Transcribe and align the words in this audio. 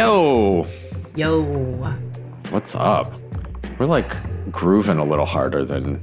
Yo, 0.00 0.66
Yo. 1.14 1.42
what's 2.48 2.74
up? 2.74 3.12
We're 3.78 3.84
like 3.84 4.10
grooving 4.50 4.96
a 4.96 5.04
little 5.04 5.26
harder 5.26 5.62
than. 5.62 6.00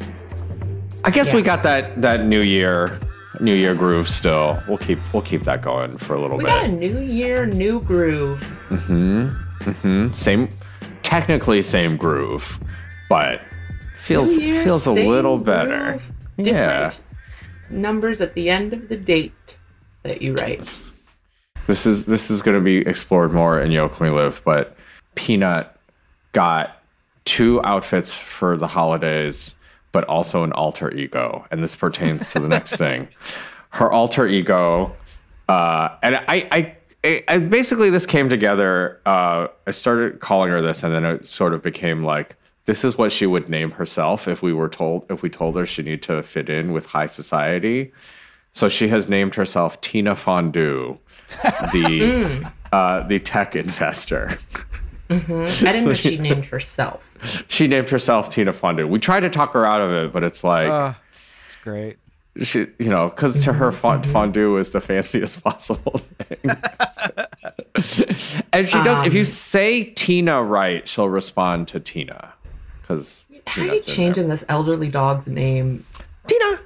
I 1.04 1.10
guess 1.10 1.34
we 1.34 1.42
got 1.42 1.64
that 1.64 2.00
that 2.04 2.28
New 2.28 2.42
Year, 2.42 3.00
New 3.40 3.56
Year 3.56 3.74
groove 3.74 4.08
still. 4.08 4.62
We'll 4.68 4.78
keep 4.78 5.00
we'll 5.16 5.24
keep 5.24 5.46
that 5.46 5.64
going 5.64 5.98
for 5.98 6.14
a 6.14 6.22
little 6.22 6.38
We 6.38 6.44
bit. 6.44 6.54
We 6.54 6.60
got 6.60 6.66
a 6.66 6.72
new 6.74 7.00
year, 7.00 7.48
new 7.48 7.82
groove. 7.82 8.42
Mm 8.70 8.80
hmm 8.82 9.72
Mm 9.72 9.76
hmm 9.78 10.14
Same, 10.14 10.54
technically 11.02 11.64
same 11.64 11.98
groove, 11.98 12.60
but 13.10 13.42
feels 13.96 14.38
year, 14.38 14.64
feels 14.64 14.86
a 14.86 14.92
little 14.92 15.40
better. 15.40 15.94
groove, 15.94 16.12
Yeah. 16.38 16.92
Numbers 17.72 18.22
at 18.22 18.36
the 18.36 18.52
end 18.52 18.74
of 18.74 18.90
the 18.90 18.96
date 18.96 19.58
that 20.04 20.22
you 20.22 20.36
write. 20.36 20.70
This 21.68 21.86
is 21.86 22.06
this 22.06 22.32
is 22.32 22.42
going 22.42 22.58
to 22.58 22.64
be 22.64 22.78
explored 22.78 23.34
more 23.34 23.60
in 23.60 23.72
Yoke 23.72 24.00
We 24.00 24.10
Live, 24.10 24.42
but 24.46 24.76
Peanut 25.16 25.78
got 26.32 26.82
two 27.26 27.62
outfits 27.64 28.14
for 28.14 28.56
the 28.56 28.68
holidays, 28.68 29.56
but 29.92 30.06
also 30.06 30.46
an 30.46 30.54
alter 30.54 30.90
ego, 30.94 31.46
and 31.52 31.62
this 31.62 31.76
pertains 31.76 32.32
to 32.32 32.40
the 32.40 32.48
next 32.48 32.76
thing. 32.78 33.10
Her 33.72 33.92
alter 33.92 34.26
ego, 34.26 34.96
uh, 35.50 35.90
and 36.02 36.16
I, 36.16 36.48
I, 36.52 36.78
I, 37.04 37.24
I 37.28 37.38
basically 37.40 37.90
this 37.90 38.06
came 38.06 38.30
together. 38.30 39.02
Uh, 39.06 39.48
I 39.68 39.72
started 39.72 40.22
calling 40.22 40.50
her 40.52 40.62
this, 40.62 40.84
and 40.84 40.94
then 40.94 41.04
it 41.04 41.28
sort 41.28 41.54
of 41.54 41.62
became 41.62 42.06
like 42.06 42.38
this 42.64 42.86
is 42.86 42.98
what 42.98 43.12
she 43.12 43.26
would 43.26 43.50
name 43.50 43.72
herself 43.72 44.30
if 44.30 44.42
we 44.42 44.54
were 44.54 44.70
told 44.70 45.06
if 45.10 45.22
we 45.22 45.30
told 45.30 45.58
her 45.58 45.66
she 45.66 45.82
needed 45.82 46.04
to 46.04 46.24
fit 46.24 46.50
in 46.50 46.72
with 46.72 46.86
high 46.86 47.08
society. 47.08 47.92
So 48.54 48.70
she 48.70 48.88
has 48.88 49.10
named 49.10 49.36
herself 49.36 49.80
Tina 49.82 50.16
Fondue, 50.16 50.98
the 51.74 52.50
uh, 52.72 53.08
the 53.08 53.20
tech 53.20 53.56
investor. 53.56 54.38
I 55.10 55.16
didn't 55.20 55.86
know 55.86 55.94
she 55.94 56.18
named 56.18 56.46
herself. 56.46 57.10
She 57.48 57.68
named 57.68 57.90
herself 57.90 58.30
Tina 58.30 58.52
Fondue. 58.54 58.88
We 58.88 59.00
tried 59.00 59.22
to 59.22 59.30
talk 59.30 59.54
her 59.54 59.66
out 59.66 59.82
of 59.82 59.92
it, 59.92 60.12
but 60.14 60.24
it's 60.24 60.44
like 60.44 60.70
Uh, 60.70 60.94
it's 61.46 61.56
great. 61.64 61.98
she, 62.44 62.68
you 62.80 62.90
know, 62.90 63.10
because 63.10 63.42
to 63.46 63.54
her 63.54 63.72
fond- 63.72 64.06
fondue 64.06 64.58
is 64.58 64.72
the 64.72 64.82
fanciest 64.82 65.42
possible 65.44 66.02
thing. 66.20 66.56
and 68.54 68.68
she 68.68 68.82
does. 68.84 69.06
if 69.06 69.14
you 69.14 69.22
Um, 69.22 69.26
say 69.26 69.84
Tina 69.86 70.44
right, 70.44 70.88
she'll 70.88 71.10
respond 71.10 71.68
to 71.70 71.80
Tina. 71.80 72.34
Because 72.82 73.26
How 73.48 73.64
are 73.64 73.76
you 73.76 73.82
changing 73.82 74.30
this 74.30 74.46
elderly 74.50 74.88
dog's 74.90 75.28
name? 75.28 75.86
Tina? 76.28 76.60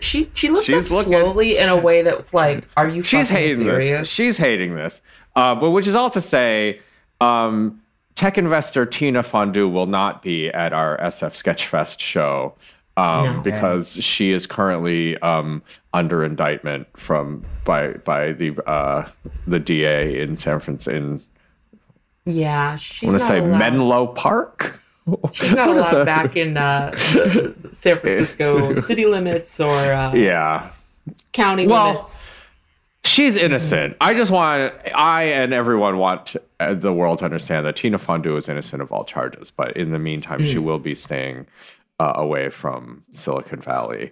She 0.00 0.30
she 0.34 0.50
looked 0.50 0.66
She's 0.66 0.86
up 0.86 0.98
looking- 0.98 1.12
slowly 1.12 1.56
in 1.58 1.68
a 1.68 1.76
way 1.76 2.02
that's 2.02 2.34
like, 2.34 2.66
are 2.76 2.88
you 2.88 3.02
she's 3.02 3.30
fucking 3.30 3.42
hating 3.44 3.56
serious? 3.58 4.00
this. 4.00 4.08
She's 4.08 4.36
hating 4.36 4.74
this. 4.74 5.00
Uh, 5.34 5.54
but 5.54 5.70
which 5.70 5.86
is 5.86 5.94
all 5.94 6.10
to 6.10 6.20
say, 6.20 6.80
um, 7.20 7.80
tech 8.14 8.36
investor 8.38 8.84
Tina 8.86 9.22
Fondue 9.22 9.68
will 9.68 9.86
not 9.86 10.22
be 10.22 10.48
at 10.48 10.72
our 10.72 10.98
SF 10.98 11.32
Sketchfest 11.42 12.00
show 12.00 12.54
um, 12.98 13.36
No. 13.36 13.40
because 13.42 13.94
she 14.02 14.32
is 14.32 14.46
currently 14.46 15.16
um, 15.18 15.62
under 15.94 16.24
indictment 16.24 16.86
from 16.98 17.44
by 17.64 17.92
by 17.92 18.32
the 18.32 18.54
uh, 18.68 19.08
the 19.46 19.58
DA 19.60 20.20
in 20.20 20.36
San 20.36 20.60
Francisco. 20.60 20.96
In, 20.96 21.22
yeah, 22.26 22.72
I 22.72 22.76
she's 22.76 23.06
want 23.08 23.18
to 23.20 23.24
say 23.24 23.38
allowed. 23.38 23.58
Menlo 23.58 24.06
Park. 24.08 24.80
She's 25.32 25.52
not 25.52 25.68
allowed 25.68 25.92
that? 25.92 26.04
back 26.06 26.36
in 26.36 26.56
uh, 26.56 26.96
San 27.72 27.98
Francisco 28.00 28.74
city 28.80 29.06
limits 29.06 29.58
or 29.60 29.74
uh, 29.92 30.12
Yeah. 30.14 30.70
county 31.32 31.66
Well, 31.66 31.92
limits. 31.92 32.24
She's 33.04 33.36
innocent. 33.36 33.96
I 34.00 34.14
just 34.14 34.32
want, 34.32 34.72
I 34.94 35.24
and 35.24 35.54
everyone 35.54 35.98
want 35.98 36.34
uh, 36.58 36.74
the 36.74 36.92
world 36.92 37.20
to 37.20 37.24
understand 37.24 37.64
that 37.66 37.76
Tina 37.76 37.98
Fondue 37.98 38.36
is 38.36 38.48
innocent 38.48 38.82
of 38.82 38.90
all 38.90 39.04
charges. 39.04 39.50
But 39.52 39.76
in 39.76 39.92
the 39.92 39.98
meantime, 40.00 40.44
she 40.44 40.58
will 40.58 40.80
be 40.80 40.96
staying 40.96 41.46
uh, 42.00 42.12
away 42.16 42.50
from 42.50 43.04
Silicon 43.12 43.60
Valley. 43.60 44.10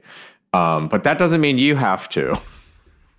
Um, 0.53 0.87
but 0.89 1.03
that 1.03 1.19
doesn't 1.19 1.41
mean 1.41 1.59
you 1.59 1.75
have 1.75 2.09
to. 2.11 2.39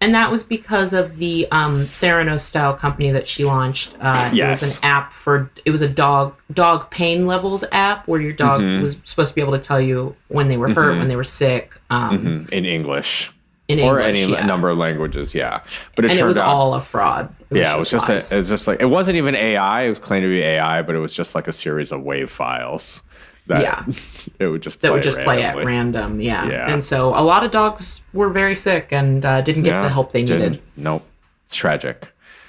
And 0.02 0.14
that 0.14 0.30
was 0.30 0.44
because 0.44 0.92
of 0.94 1.18
the 1.18 1.48
um, 1.52 1.86
Theranos 1.86 2.42
style 2.42 2.74
company 2.74 3.12
that 3.12 3.28
she 3.28 3.46
launched. 3.46 3.96
Uh, 4.00 4.30
It 4.34 4.46
was 4.48 4.78
an 4.78 4.84
app 4.84 5.14
for, 5.14 5.50
it 5.64 5.72
was 5.72 5.82
a 5.82 5.88
dog 5.90 6.34
dog 6.54 6.90
pain 6.92 7.26
levels 7.28 7.64
app 7.72 8.08
where 8.08 8.20
your 8.22 8.34
dog 8.34 8.62
Mhm. 8.62 8.82
was 8.82 8.98
supposed 9.06 9.30
to 9.32 9.36
be 9.36 9.42
able 9.42 9.54
to 9.54 9.60
tell 9.60 9.80
you 9.82 10.16
when 10.28 10.50
they 10.50 10.58
were 10.58 10.68
hurt, 10.74 10.96
Mhm. 10.96 11.00
when 11.00 11.08
they 11.08 11.16
were 11.16 11.24
sick, 11.24 11.74
um, 11.90 12.20
Mhm, 12.20 12.50
In 12.52 12.66
English 12.66 13.32
in 13.68 13.80
English 13.80 13.90
or 13.96 14.00
English. 14.08 14.24
any 14.26 14.32
yeah. 14.34 14.46
number 14.46 14.70
of 14.70 14.78
languages, 14.78 15.34
yeah. 15.34 15.62
But 15.96 16.06
it 16.06 16.12
and 16.12 16.20
it 16.20 16.22
turned 16.22 16.28
was 16.28 16.38
out, 16.38 16.46
all 16.50 16.74
a 16.76 16.82
fraud. 16.82 17.30
yeah, 17.50 17.74
it 17.74 17.78
was 17.78 17.90
just, 17.90 18.10
a, 18.10 18.18
it 18.18 18.38
was 18.38 18.48
just 18.50 18.68
like 18.68 18.80
it 18.82 18.86
wasn't 18.86 19.16
even 19.18 19.34
AI. 19.34 19.84
It 19.84 19.90
was 19.90 19.98
claimed 20.00 20.24
to 20.24 20.30
be 20.30 20.42
AI, 20.44 20.82
but 20.84 20.94
it 20.94 21.00
was 21.00 21.14
just 21.16 21.34
like 21.34 21.48
a 21.48 21.54
series 21.54 21.92
of 21.92 22.02
wave 22.04 22.30
files. 22.30 23.02
That 23.48 23.62
Yeah. 23.62 23.86
it 24.40 24.48
would 24.48 24.62
just 24.62 24.80
play 24.80 24.90
that 24.90 24.94
would 24.94 25.04
just 25.04 25.20
play 25.20 25.44
at 25.44 25.56
random. 25.64 26.20
Yeah. 26.20 26.48
Yeah. 26.50 26.72
And 26.72 26.84
so 26.84 27.10
a 27.10 27.22
lot 27.22 27.44
of 27.44 27.52
dogs 27.52 28.02
were 28.14 28.30
very 28.30 28.56
sick 28.56 28.92
and 28.92 29.24
uh, 29.26 29.42
didn't 29.42 29.64
get 29.64 29.72
Yeah, 29.72 29.84
the 29.84 29.90
help 29.90 30.12
they 30.12 30.22
needed. 30.22 30.62
Nope, 30.76 31.06
it's 31.46 31.56
tragic. 31.56 32.08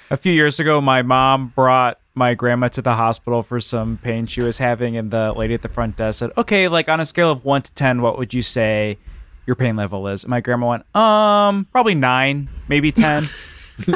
A 0.09 0.17
few 0.17 0.31
years 0.31 0.59
ago, 0.59 0.79
my 0.79 1.01
mom 1.01 1.51
brought 1.55 1.99
my 2.15 2.33
grandma 2.33 2.69
to 2.69 2.81
the 2.81 2.95
hospital 2.95 3.43
for 3.43 3.59
some 3.59 3.99
pain 4.01 4.25
she 4.25 4.41
was 4.41 4.57
having, 4.57 4.95
and 4.97 5.11
the 5.11 5.33
lady 5.33 5.53
at 5.53 5.61
the 5.61 5.67
front 5.67 5.97
desk 5.97 6.19
said, 6.19 6.31
"Okay, 6.37 6.67
like 6.69 6.87
on 6.89 6.99
a 6.99 7.05
scale 7.05 7.29
of 7.29 7.43
one 7.45 7.61
to 7.61 7.71
ten, 7.73 8.01
what 8.01 8.17
would 8.17 8.33
you 8.33 8.41
say 8.41 8.97
your 9.45 9.55
pain 9.57 9.75
level 9.75 10.07
is?" 10.07 10.23
And 10.23 10.29
my 10.31 10.39
grandma 10.39 10.69
went, 10.69 10.95
"Um, 10.95 11.67
probably 11.71 11.93
nine, 11.93 12.49
maybe 12.69 12.91
10. 12.91 13.29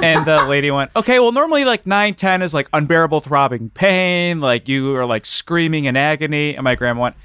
and 0.01 0.25
the 0.25 0.45
lady 0.47 0.69
went, 0.71 0.91
"Okay, 0.95 1.19
well, 1.19 1.31
normally 1.31 1.63
like 1.65 1.85
nine, 1.87 2.13
ten 2.15 2.41
is 2.41 2.53
like 2.53 2.67
unbearable 2.73 3.19
throbbing 3.21 3.69
pain, 3.71 4.39
like 4.39 4.67
you 4.67 4.95
are 4.95 5.05
like 5.05 5.25
screaming 5.25 5.85
in 5.85 5.95
agony." 5.97 6.55
And 6.55 6.63
my 6.63 6.75
grandma 6.75 7.01
went, 7.03 7.15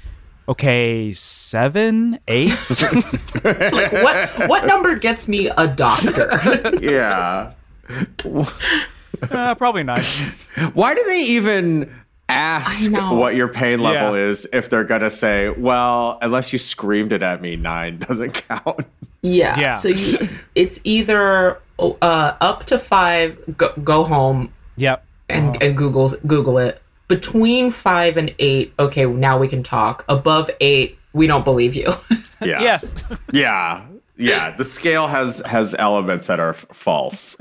"Okay, 0.49 1.11
seven, 1.11 2.19
eight." 2.27 2.53
Like, 3.43 3.91
what 3.93 4.49
what 4.49 4.65
number 4.65 4.95
gets 4.95 5.27
me 5.27 5.47
a 5.49 5.67
doctor? 5.67 6.29
Yeah. 6.81 7.53
uh, 9.31 9.55
probably 9.55 9.83
nine. 9.83 10.03
Why 10.73 10.93
do 10.95 11.03
they 11.05 11.21
even 11.21 11.93
ask 12.29 12.91
what 12.91 13.35
your 13.35 13.47
pain 13.47 13.79
level 13.79 14.15
Yeah. 14.17 14.25
is 14.25 14.47
if 14.53 14.69
they're 14.69 14.83
gonna 14.83 15.09
say, 15.09 15.49
"Well, 15.49 16.17
unless 16.21 16.51
you 16.53 16.59
screamed 16.59 17.11
it 17.13 17.21
at 17.23 17.41
me, 17.41 17.55
nine 17.55 17.97
doesn't 18.07 18.31
count." 18.33 18.85
yeah. 19.21 19.59
Yeah. 19.59 19.73
So 19.75 19.89
you, 19.89 20.29
it's 20.55 20.79
either 20.83 21.57
uh, 21.79 21.93
up 22.41 22.65
to 22.65 22.77
five, 22.79 23.37
go, 23.57 23.71
go 23.83 24.03
home 24.03 24.51
Yep. 24.77 25.03
and, 25.29 25.61
and 25.61 25.77
Google 25.77 26.09
Google 26.27 26.57
it. 26.57 26.81
Between 27.07 27.71
five 27.71 28.17
and 28.17 28.33
eight, 28.39 28.73
okay, 28.79 29.05
now 29.05 29.37
we 29.39 29.47
can 29.47 29.63
talk. 29.63 30.03
Above 30.09 30.49
eight, 30.59 30.97
we 31.13 31.25
don't 31.27 31.45
believe 31.45 31.75
you. 31.75 31.87
Yeah. 32.39 32.61
Yes. 32.61 32.93
Yeah. 33.33 33.83
Yeah. 34.15 34.55
The 34.55 34.63
scale 34.63 35.07
has 35.07 35.39
has 35.47 35.73
elements 35.79 36.27
that 36.27 36.39
are 36.39 36.51
f- 36.51 36.67
false. 36.71 37.35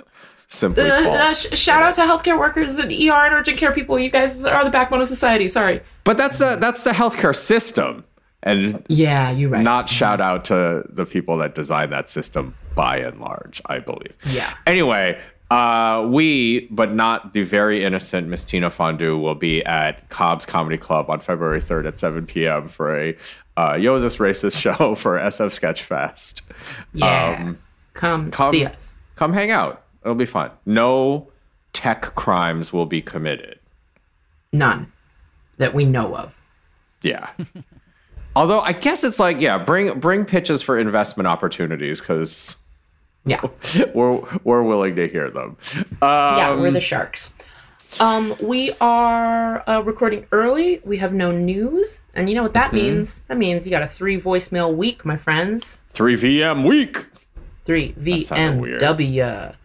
Simply 0.48 0.88
Uh, 0.90 0.94
uh, 0.94 1.02
false. 1.26 1.50
sh- 1.52 1.58
shout 1.58 1.82
out 1.82 1.94
to 1.96 2.02
healthcare 2.02 2.38
workers 2.38 2.76
and 2.78 2.90
ER 2.92 3.26
and 3.26 3.34
urgent 3.34 3.58
care 3.58 3.72
people. 3.72 3.98
You 3.98 4.10
guys 4.10 4.44
are 4.44 4.64
the 4.64 4.70
backbone 4.70 5.00
of 5.00 5.08
society. 5.08 5.48
Sorry. 5.48 5.80
but 6.04 6.16
that's 6.16 6.38
the 6.38 6.56
that's 6.60 6.82
the 6.84 6.90
healthcare 6.90 7.34
system, 7.34 8.04
and 8.44 8.82
Yeah, 8.88 9.30
you're 9.30 9.50
right. 9.50 9.62
not 9.62 9.88
shout 9.88 10.20
out 10.20 10.44
to 10.46 10.84
the 10.88 11.04
people 11.04 11.36
that 11.38 11.54
designed 11.56 11.92
that 11.92 12.10
system 12.10 12.54
by 12.76 12.98
and 12.98 13.20
large. 13.20 13.60
I 13.66 13.80
believe. 13.80 14.12
yeah. 14.26 14.54
Anyway, 14.66 15.18
uh, 15.50 16.06
we, 16.08 16.68
but 16.70 16.94
not 16.94 17.32
the 17.32 17.42
very 17.42 17.84
innocent 17.84 18.28
Miss 18.28 18.44
Tina 18.44 18.70
Fondue, 18.70 19.16
will 19.18 19.34
be 19.34 19.64
at 19.64 20.08
Cobb's 20.10 20.44
Comedy 20.46 20.76
Club 20.76 21.08
on 21.10 21.20
February 21.20 21.60
3rd 21.60 21.86
at 21.88 21.98
7 21.98 22.26
p.m. 22.26 22.68
for 22.68 22.96
a 23.00 23.16
uh, 23.56 23.74
Yo, 23.74 23.96
Is 23.96 24.02
This 24.02 24.16
Racist 24.18 24.60
show 24.60 24.94
for 24.94 25.18
SF 25.18 25.50
Sketchfest. 25.58 26.42
Yeah. 26.92 27.36
Um, 27.40 27.58
come, 27.94 28.30
come- 28.30 28.52
see 28.52 28.64
us. 28.64 28.94
come 29.16 29.32
hang 29.32 29.50
out. 29.50 29.82
It'll 30.06 30.14
be 30.14 30.24
fun. 30.24 30.52
No 30.66 31.32
tech 31.72 32.14
crimes 32.14 32.72
will 32.72 32.86
be 32.86 33.02
committed. 33.02 33.58
None 34.52 34.92
that 35.58 35.74
we 35.74 35.84
know 35.84 36.16
of. 36.16 36.40
Yeah. 37.02 37.28
Although 38.36 38.60
I 38.60 38.72
guess 38.72 39.02
it's 39.02 39.18
like, 39.18 39.40
yeah, 39.40 39.58
bring 39.58 39.98
bring 39.98 40.24
pitches 40.24 40.62
for 40.62 40.78
investment 40.78 41.26
opportunities 41.26 42.00
because 42.00 42.56
Yeah. 43.24 43.40
we're 43.94 44.20
we're 44.44 44.62
willing 44.62 44.94
to 44.94 45.08
hear 45.08 45.28
them. 45.28 45.56
Um, 45.74 45.86
yeah, 46.02 46.54
we're 46.54 46.70
the 46.70 46.80
sharks. 46.80 47.34
Um, 47.98 48.36
we 48.40 48.72
are 48.80 49.68
uh, 49.68 49.80
recording 49.80 50.26
early. 50.30 50.80
We 50.84 50.98
have 50.98 51.14
no 51.14 51.32
news, 51.32 52.00
and 52.14 52.28
you 52.28 52.34
know 52.36 52.42
what 52.44 52.52
that 52.54 52.68
Mm-hmm. 52.68 52.76
means? 52.76 53.22
That 53.22 53.38
means 53.38 53.66
you 53.66 53.70
got 53.72 53.82
a 53.82 53.88
three 53.88 54.20
voicemail 54.20 54.72
week, 54.74 55.04
my 55.04 55.16
friends. 55.16 55.80
three 55.90 56.14
VM 56.16 56.64
week. 56.66 57.04
Three. 57.64 57.92
VMW. 57.94 59.56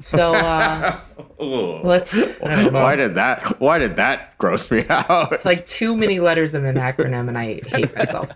So 0.00 0.34
uh, 0.34 1.00
let's. 1.38 2.16
I 2.16 2.54
don't 2.54 2.72
know. 2.72 2.82
Why 2.82 2.96
did 2.96 3.14
that? 3.16 3.60
Why 3.60 3.78
did 3.78 3.96
that 3.96 4.38
gross 4.38 4.70
me 4.70 4.86
out? 4.90 5.32
It's 5.32 5.44
like 5.44 5.64
too 5.66 5.96
many 5.96 6.20
letters 6.20 6.54
in 6.54 6.64
an 6.64 6.76
acronym, 6.76 7.28
and 7.28 7.36
I 7.36 7.60
hate 7.66 7.94
myself. 7.96 8.30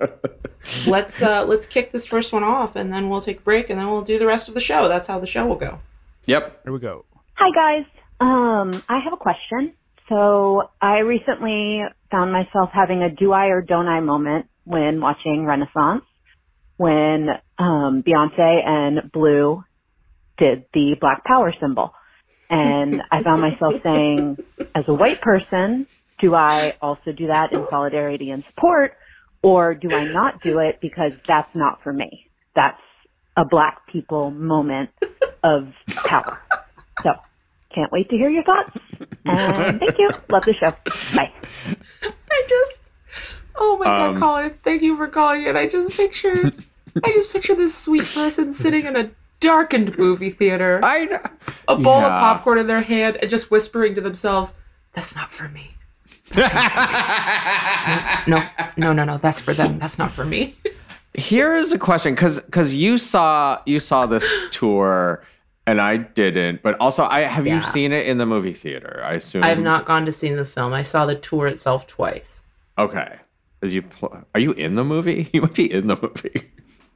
let's 0.86 1.20
uh, 1.22 1.44
let's 1.44 1.66
kick 1.66 1.92
this 1.92 2.06
first 2.06 2.32
one 2.32 2.44
off, 2.44 2.76
and 2.76 2.92
then 2.92 3.08
we'll 3.08 3.20
take 3.20 3.38
a 3.38 3.42
break, 3.42 3.70
and 3.70 3.78
then 3.78 3.90
we'll 3.90 4.02
do 4.02 4.18
the 4.18 4.26
rest 4.26 4.48
of 4.48 4.54
the 4.54 4.60
show. 4.60 4.88
That's 4.88 5.08
how 5.08 5.18
the 5.18 5.26
show 5.26 5.46
will 5.46 5.56
go. 5.56 5.78
Yep. 6.26 6.62
Here 6.64 6.72
we 6.72 6.78
go. 6.78 7.04
Hi 7.34 7.50
guys. 7.54 7.86
Um, 8.20 8.82
I 8.88 9.00
have 9.00 9.12
a 9.12 9.16
question. 9.16 9.74
So 10.08 10.70
I 10.82 10.98
recently 10.98 11.82
found 12.10 12.32
myself 12.32 12.70
having 12.72 13.02
a 13.02 13.10
do 13.10 13.32
I 13.32 13.46
or 13.46 13.62
don't 13.62 13.86
I 13.86 14.00
moment 14.00 14.46
when 14.64 15.00
watching 15.00 15.46
Renaissance 15.46 16.02
when 16.76 17.28
um, 17.58 18.02
Beyonce 18.02 18.66
and 18.66 19.12
Blue 19.12 19.62
did 20.40 20.64
the 20.74 20.96
Black 21.00 21.22
Power 21.24 21.54
symbol. 21.60 21.94
And 22.48 23.00
I 23.12 23.22
found 23.22 23.40
myself 23.42 23.74
saying, 23.84 24.38
as 24.74 24.84
a 24.88 24.94
white 24.94 25.20
person, 25.20 25.86
do 26.18 26.34
I 26.34 26.74
also 26.82 27.12
do 27.12 27.28
that 27.28 27.52
in 27.52 27.64
solidarity 27.70 28.30
and 28.30 28.42
support? 28.52 28.94
Or 29.42 29.74
do 29.74 29.94
I 29.94 30.04
not 30.12 30.42
do 30.42 30.58
it 30.58 30.80
because 30.82 31.12
that's 31.28 31.54
not 31.54 31.80
for 31.82 31.92
me? 31.92 32.26
That's 32.56 32.80
a 33.36 33.44
black 33.44 33.86
people 33.86 34.32
moment 34.32 34.90
of 35.44 35.72
power. 36.04 36.42
So 37.02 37.12
can't 37.72 37.92
wait 37.92 38.10
to 38.10 38.16
hear 38.16 38.28
your 38.28 38.42
thoughts. 38.42 38.76
And 39.24 39.78
thank 39.78 39.96
you. 39.98 40.10
Love 40.28 40.44
the 40.44 40.54
show. 40.54 40.74
Bye. 41.14 41.32
I 42.02 42.46
just, 42.48 42.90
oh 43.54 43.78
my 43.78 43.86
Um, 43.86 44.14
god, 44.14 44.20
caller, 44.20 44.58
thank 44.64 44.82
you 44.82 44.96
for 44.96 45.06
calling 45.06 45.44
in. 45.44 45.56
I 45.56 45.68
just 45.68 45.92
picture, 45.92 46.52
I 47.04 47.12
just 47.12 47.32
picture 47.32 47.54
this 47.54 47.74
sweet 47.76 48.06
person 48.06 48.52
sitting 48.52 48.86
in 48.86 48.96
a 48.96 49.10
darkened 49.40 49.96
movie 49.98 50.30
theater, 50.30 50.80
I 50.82 51.06
know. 51.06 51.20
a 51.68 51.76
bowl 51.76 52.00
of 52.00 52.10
popcorn 52.10 52.58
in 52.58 52.66
their 52.66 52.82
hand, 52.82 53.16
and 53.20 53.30
just 53.30 53.50
whispering 53.50 53.94
to 53.94 54.00
themselves, 54.00 54.54
"That's 54.92 55.14
not 55.16 55.30
for 55.30 55.48
me. 55.48 55.74
No, 58.26 58.46
no, 58.76 58.92
no, 58.92 59.04
no. 59.04 59.18
That's 59.18 59.40
for 59.40 59.54
them. 59.54 59.78
That's 59.78 59.98
not 59.98 60.12
for 60.12 60.24
me." 60.24 60.54
Here 61.14 61.56
is 61.56 61.72
a 61.72 61.78
question, 61.78 62.14
because 62.14 62.40
because 62.40 62.74
you 62.74 62.98
saw 62.98 63.60
you 63.66 63.80
saw 63.80 64.06
this 64.06 64.30
tour 64.52 65.24
and 65.66 65.80
I 65.80 65.96
didn't, 65.98 66.62
but 66.62 66.76
also 66.80 67.04
I 67.04 67.20
have 67.20 67.46
Yeah. 67.46 67.56
you 67.56 67.62
seen 67.62 67.92
it 67.92 68.06
in 68.06 68.18
the 68.18 68.26
movie 68.26 68.54
theater? 68.54 69.02
I 69.04 69.14
assume 69.14 69.42
I 69.42 69.48
have 69.48 69.58
not 69.60 69.86
gone 69.86 70.04
to 70.06 70.12
see 70.12 70.32
the 70.32 70.44
film. 70.44 70.72
I 70.72 70.82
saw 70.82 71.06
the 71.06 71.16
tour 71.16 71.46
itself 71.48 71.86
twice. 71.86 72.42
Okay, 72.78 73.16
Did 73.60 73.72
you 73.72 73.82
pl- 73.82 74.24
are 74.34 74.40
you 74.40 74.52
in 74.52 74.74
the 74.76 74.84
movie? 74.84 75.28
You 75.32 75.42
might 75.42 75.54
be 75.54 75.70
in 75.72 75.86
the 75.88 75.96
movie. 76.00 76.48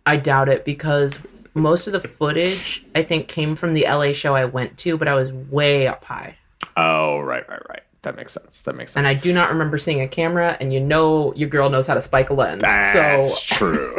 I 0.06 0.16
doubt 0.16 0.48
it 0.48 0.64
because 0.64 1.18
most 1.54 1.86
of 1.86 1.92
the 1.92 2.00
footage 2.00 2.84
I 2.94 3.02
think 3.02 3.28
came 3.28 3.56
from 3.56 3.74
the 3.74 3.84
LA 3.88 4.12
show 4.12 4.34
I 4.34 4.44
went 4.44 4.76
to, 4.78 4.98
but 4.98 5.08
I 5.08 5.14
was 5.14 5.32
way 5.32 5.86
up 5.86 6.04
high. 6.04 6.36
Oh, 6.76 7.20
right, 7.20 7.48
right, 7.48 7.62
right. 7.68 7.82
That 8.02 8.16
makes 8.16 8.32
sense. 8.32 8.62
That 8.62 8.76
makes 8.76 8.92
sense. 8.92 8.98
And 8.98 9.06
I 9.06 9.14
do 9.14 9.32
not 9.32 9.50
remember 9.50 9.78
seeing 9.78 10.00
a 10.00 10.08
camera, 10.08 10.56
and 10.60 10.72
you 10.72 10.80
know 10.80 11.32
your 11.34 11.48
girl 11.48 11.70
knows 11.70 11.86
how 11.86 11.94
to 11.94 12.00
spike 12.00 12.30
a 12.30 12.34
lens. 12.34 12.62
That's 12.62 13.40
so 13.40 13.56
true. 13.56 13.96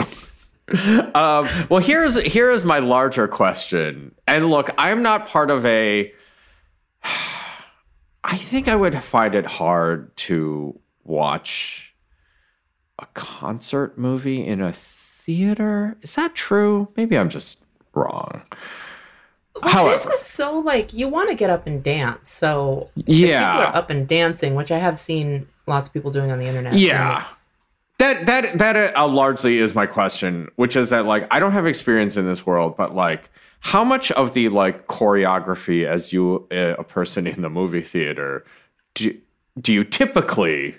um, 1.16 1.48
well, 1.70 1.80
here's 1.80 2.22
here 2.22 2.52
is 2.52 2.64
my 2.64 2.80
larger 2.80 3.28
question. 3.28 4.14
And 4.28 4.50
look, 4.50 4.70
I'm 4.78 5.02
not 5.02 5.28
part 5.28 5.50
of 5.50 5.66
a. 5.66 6.14
I 8.24 8.38
think 8.38 8.68
I 8.68 8.76
would 8.76 9.04
find 9.04 9.36
it 9.36 9.46
hard 9.46 10.16
to 10.18 10.80
watch 11.04 11.94
a 12.98 13.06
concert 13.14 13.98
movie 13.98 14.46
in 14.46 14.62
a 14.62 14.74
theater. 15.26 15.98
Is 16.02 16.16
that 16.16 16.36
true? 16.36 16.88
Maybe 16.96 17.18
I'm 17.18 17.30
just 17.30 17.64
wrong. 17.94 18.42
Well, 19.62 19.72
However- 19.72 19.98
this 19.98 20.06
is 20.06 20.22
so 20.22 20.60
like 20.60 20.94
you 20.94 21.08
want 21.08 21.30
to 21.30 21.36
get 21.36 21.50
up 21.50 21.66
and 21.66 21.82
dance. 21.82 22.30
So 22.30 22.90
Yeah. 22.96 23.58
are 23.70 23.76
up 23.76 23.90
and 23.90 24.08
dancing, 24.08 24.54
which 24.56 24.72
I 24.72 24.78
have 24.78 25.00
seen 25.00 25.48
lots 25.68 25.88
of 25.88 25.94
people 25.94 26.12
doing 26.12 26.32
on 26.32 26.40
the 26.40 26.46
internet. 26.46 26.74
Yeah. 26.74 27.26
That 27.98 28.26
that 28.26 28.58
that 28.58 28.96
uh, 28.96 29.08
largely 29.08 29.60
is 29.60 29.74
my 29.74 29.86
question, 29.86 30.50
which 30.58 30.76
is 30.76 30.90
that 30.90 31.06
like 31.06 31.26
I 31.32 31.40
don't 31.40 31.54
have 31.54 31.66
experience 31.66 32.18
in 32.18 32.26
this 32.26 32.46
world, 32.46 32.76
but 32.76 32.94
like 32.94 33.30
how 33.62 33.86
much 33.86 34.12
of 34.12 34.34
the 34.34 34.50
like 34.50 34.88
choreography 34.88 35.86
as 35.88 36.12
you 36.12 36.46
uh, 36.52 36.76
a 36.78 36.84
person 36.84 37.26
in 37.26 37.42
the 37.42 37.50
movie 37.50 37.82
theater 37.82 38.44
do 38.96 39.18
do 39.62 39.72
you 39.72 39.86
typically 39.86 40.76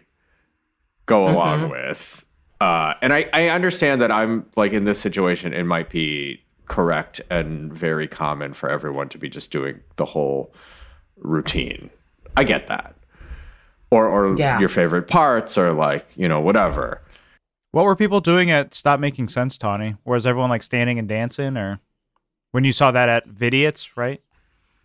go 1.06 1.26
along 1.26 1.70
with? 1.70 2.25
Uh, 2.60 2.94
and 3.02 3.12
I 3.12 3.26
I 3.32 3.48
understand 3.48 4.00
that 4.00 4.10
I'm 4.10 4.46
like 4.56 4.72
in 4.72 4.84
this 4.84 4.98
situation, 4.98 5.52
it 5.52 5.64
might 5.64 5.90
be 5.90 6.40
correct 6.66 7.20
and 7.30 7.72
very 7.72 8.08
common 8.08 8.52
for 8.52 8.68
everyone 8.68 9.08
to 9.10 9.18
be 9.18 9.28
just 9.28 9.50
doing 9.52 9.80
the 9.96 10.04
whole 10.04 10.52
routine. 11.16 11.90
I 12.36 12.44
get 12.44 12.66
that. 12.68 12.94
Or 13.90 14.08
or 14.08 14.36
Yeah. 14.36 14.58
your 14.58 14.68
favorite 14.68 15.06
parts 15.06 15.56
or 15.56 15.72
like, 15.72 16.06
you 16.16 16.28
know, 16.28 16.40
whatever. 16.40 17.02
What 17.72 17.84
were 17.84 17.94
people 17.96 18.20
doing 18.20 18.50
at 18.50 18.74
Stop 18.74 19.00
Making 19.00 19.28
Sense, 19.28 19.58
Tawny? 19.58 19.94
Was 20.04 20.26
everyone 20.26 20.50
like 20.50 20.62
standing 20.62 20.98
and 20.98 21.06
dancing, 21.06 21.56
or 21.58 21.78
when 22.52 22.64
you 22.64 22.72
saw 22.72 22.90
that 22.90 23.08
at 23.10 23.28
Vidiot's, 23.28 23.96
right? 23.98 24.20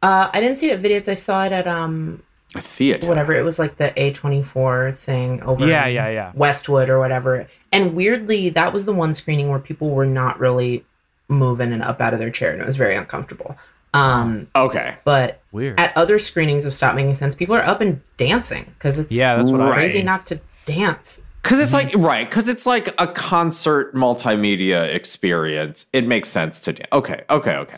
Uh, 0.04 0.30
I 0.34 0.42
didn't 0.42 0.58
see 0.58 0.70
it 0.72 0.74
at 0.74 0.82
Vidiot's. 0.82 1.08
I 1.08 1.14
saw 1.16 1.46
it 1.46 1.52
at 1.54 1.68
um 1.68 2.22
A 2.54 2.62
theater. 2.62 3.08
whatever 3.08 3.34
it 3.34 3.44
was 3.44 3.58
like 3.60 3.78
the 3.78 3.92
A24 3.92 4.96
thing 4.96 5.42
over 5.44 5.66
Yeah, 5.66 5.86
in 5.88 5.96
yeah, 5.96 6.10
yeah. 6.10 6.32
Westwood 6.36 6.90
or 6.90 7.00
whatever. 7.00 7.48
And 7.72 7.96
weirdly, 7.96 8.50
that 8.50 8.74
was 8.74 8.86
the 8.86 8.94
one 8.94 9.14
screening 9.14 9.50
where 9.50 9.60
people 9.60 9.90
were 9.92 10.06
not 10.06 10.40
really 10.40 10.84
moving 11.30 11.72
and 11.72 11.82
up 11.84 12.02
out 12.02 12.14
of 12.14 12.20
their 12.20 12.30
chair, 12.32 12.52
and 12.52 12.62
it 12.62 12.66
was 12.66 12.76
very 12.76 12.96
uncomfortable. 12.96 13.56
Um, 13.94 14.48
Okay. 14.56 14.96
but 15.04 15.42
Weird. 15.52 15.80
at 15.80 15.96
other 15.98 16.18
screenings 16.20 16.66
of 16.66 16.74
Stop 16.74 16.96
Making 16.96 17.14
Sense, 17.14 17.36
people 17.36 17.56
are 17.56 17.66
up 17.66 17.82
and 17.82 18.02
dancing 18.18 18.66
because 18.78 19.00
it's 19.00 19.14
yeah, 19.14 19.36
that's 19.36 19.52
what 19.52 19.62
I. 19.62 19.66
Right. 19.70 19.74
crazy 19.76 20.04
not 20.04 20.28
to 20.28 20.40
dance. 20.66 21.22
Cause 21.44 21.60
it's 21.60 21.74
like 21.74 21.94
right, 21.96 22.30
because 22.30 22.48
it's 22.48 22.66
like 22.68 22.94
a 23.00 23.08
concert 23.08 23.96
multimedia 23.96 24.94
experience. 24.94 25.88
It 25.92 26.06
makes 26.06 26.30
sense 26.30 26.60
to 26.62 26.74
do. 26.74 26.84
Okay, 26.94 27.24
okay, 27.32 27.56
okay. 27.56 27.78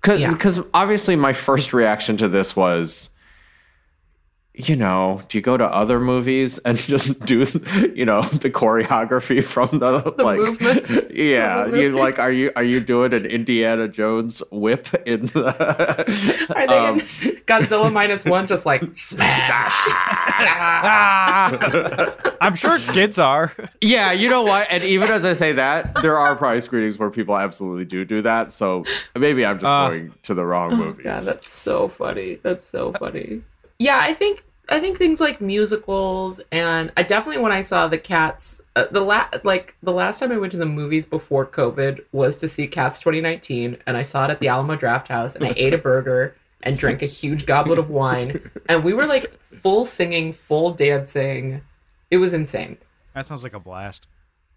Cause, 0.00 0.18
Yeah. 0.20 0.32
because 0.32 0.60
obviously 0.74 1.14
my 1.16 1.32
first 1.32 1.72
reaction 1.72 2.16
to 2.16 2.28
this 2.28 2.56
was, 2.56 3.10
you 4.60 4.74
know, 4.74 5.22
do 5.28 5.38
you 5.38 5.42
go 5.42 5.56
to 5.56 5.64
other 5.64 6.00
movies 6.00 6.58
and 6.58 6.76
just 6.94 7.18
do, 7.20 7.46
you 7.94 8.04
know, 8.04 8.22
the 8.22 8.50
choreography 8.50 9.42
from 9.42 9.78
the, 9.78 10.00
The 10.16 10.24
like, 10.24 10.38
movements 10.38 10.90
yeah, 11.10 11.64
the 11.68 11.80
you 11.82 11.96
like, 11.96 12.18
are 12.18 12.32
you 12.32 12.50
are 12.56 12.64
you 12.64 12.80
doing 12.80 13.14
an 13.14 13.24
Indiana 13.24 13.86
Jones 13.88 14.42
whip 14.50 14.88
in 15.06 15.26
the? 15.26 15.46
Are 16.56 16.66
they 16.66 16.76
um, 16.78 17.00
in 17.00 17.36
Godzilla 17.46 17.92
minus 17.92 18.24
one 18.24 18.46
just 18.48 18.66
like 18.66 18.82
smash? 18.98 19.72
Ah! 20.90 22.14
I'm 22.40 22.54
sure 22.54 22.78
kids 22.78 23.18
are. 23.18 23.52
Yeah, 23.80 24.12
you 24.12 24.28
know 24.28 24.42
what? 24.42 24.66
And 24.70 24.82
even 24.84 25.10
as 25.10 25.24
I 25.24 25.34
say 25.34 25.52
that, 25.52 25.94
there 26.02 26.18
are 26.18 26.34
probably 26.36 26.60
screenings 26.60 26.98
where 26.98 27.10
people 27.10 27.36
absolutely 27.36 27.84
do 27.84 28.04
do 28.04 28.22
that. 28.22 28.52
So 28.52 28.84
maybe 29.16 29.44
I'm 29.46 29.58
just 29.58 29.66
Uh. 29.70 29.88
going 29.88 30.14
to 30.24 30.34
the 30.34 30.44
wrong 30.44 30.72
Oh, 30.72 30.76
movies. 30.76 31.04
God, 31.04 31.22
that's 31.22 31.48
so 31.50 31.88
funny. 31.88 32.38
That's 32.42 32.64
so 32.64 32.92
funny. 32.92 33.42
Yeah, 33.78 33.98
I 34.00 34.12
think 34.14 34.44
I 34.70 34.80
think 34.80 34.98
things 34.98 35.20
like 35.20 35.40
musicals 35.40 36.40
and 36.52 36.92
I 36.96 37.02
definitely 37.02 37.42
when 37.42 37.52
I 37.52 37.62
saw 37.62 37.88
the 37.88 37.98
Cats 37.98 38.60
uh, 38.76 38.84
the 38.90 39.00
la- 39.00 39.28
like 39.44 39.74
the 39.82 39.92
last 39.92 40.20
time 40.20 40.30
I 40.32 40.36
went 40.38 40.52
to 40.52 40.58
the 40.58 40.66
movies 40.66 41.06
before 41.06 41.46
COVID 41.46 42.04
was 42.12 42.38
to 42.40 42.48
see 42.48 42.66
Cats 42.66 43.00
2019 43.00 43.78
and 43.86 43.96
I 43.96 44.02
saw 44.02 44.24
it 44.24 44.30
at 44.30 44.40
the 44.40 44.48
Alamo 44.48 44.76
Drafthouse 44.76 45.34
and 45.36 45.44
I 45.44 45.54
ate 45.56 45.72
a 45.74 45.78
burger 45.78 46.36
and 46.62 46.76
drank 46.78 47.02
a 47.02 47.06
huge 47.06 47.46
goblet 47.46 47.78
of 47.78 47.88
wine 47.90 48.50
and 48.68 48.84
we 48.84 48.92
were 48.92 49.06
like 49.06 49.32
full 49.44 49.84
singing, 49.84 50.32
full 50.32 50.72
dancing. 50.72 51.62
It 52.10 52.18
was 52.18 52.34
insane. 52.34 52.76
That 53.14 53.26
sounds 53.26 53.42
like 53.44 53.54
a 53.54 53.60
blast. 53.60 54.06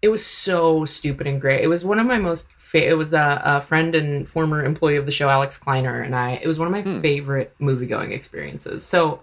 It 0.02 0.08
was 0.08 0.24
so 0.26 0.84
stupid 0.84 1.26
and 1.26 1.40
great. 1.40 1.62
It 1.62 1.68
was 1.68 1.84
one 1.84 1.98
of 2.00 2.06
my 2.06 2.18
most. 2.18 2.48
Fa- 2.58 2.88
it 2.88 2.94
was 2.98 3.14
a, 3.14 3.40
a 3.44 3.60
friend 3.60 3.94
and 3.94 4.28
former 4.28 4.64
employee 4.64 4.96
of 4.96 5.06
the 5.06 5.12
show, 5.12 5.28
Alex 5.28 5.58
Kleiner, 5.58 6.00
and 6.00 6.16
I. 6.16 6.32
It 6.42 6.46
was 6.48 6.58
one 6.58 6.66
of 6.66 6.72
my 6.72 6.82
Hmm. 6.82 7.00
favorite 7.00 7.54
movie 7.60 7.86
going 7.86 8.10
experiences. 8.10 8.84
So, 8.84 9.20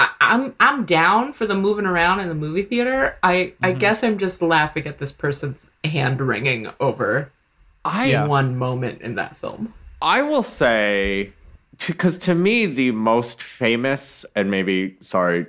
I, 0.00 0.08
I'm 0.20 0.54
I'm 0.60 0.84
down 0.86 1.32
for 1.34 1.46
the 1.46 1.54
moving 1.54 1.84
around 1.86 2.20
in 2.20 2.28
the 2.28 2.34
movie 2.34 2.62
theater. 2.62 3.16
I 3.22 3.52
I 3.62 3.72
Mhm. 3.72 3.78
guess 3.78 4.02
I'm 4.02 4.16
just 4.18 4.40
laughing 4.42 4.86
at 4.86 4.98
this 4.98 5.12
person's 5.12 5.70
hand 5.84 6.20
wringing 6.20 6.68
over 6.80 7.30
I 7.84 8.26
one 8.26 8.56
moment 8.56 9.02
in 9.02 9.14
that 9.16 9.36
film. 9.36 9.72
I 10.02 10.22
will 10.22 10.42
say, 10.42 11.32
because 11.86 12.16
to 12.18 12.34
me 12.34 12.64
the 12.66 12.90
most 12.92 13.42
famous 13.42 14.24
and 14.34 14.50
maybe 14.50 14.96
sorry. 15.00 15.46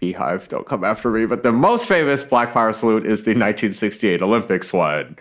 BeyHive, 0.00 0.48
don't 0.48 0.66
come 0.66 0.82
after 0.82 1.10
me. 1.12 1.26
But 1.26 1.44
the 1.44 1.52
most 1.52 1.86
famous 1.86 2.24
Black 2.24 2.52
Power 2.52 2.72
salute 2.72 3.06
is 3.06 3.20
the 3.22 3.30
1968 3.30 4.20
Olympics 4.20 4.72
one, 4.72 5.16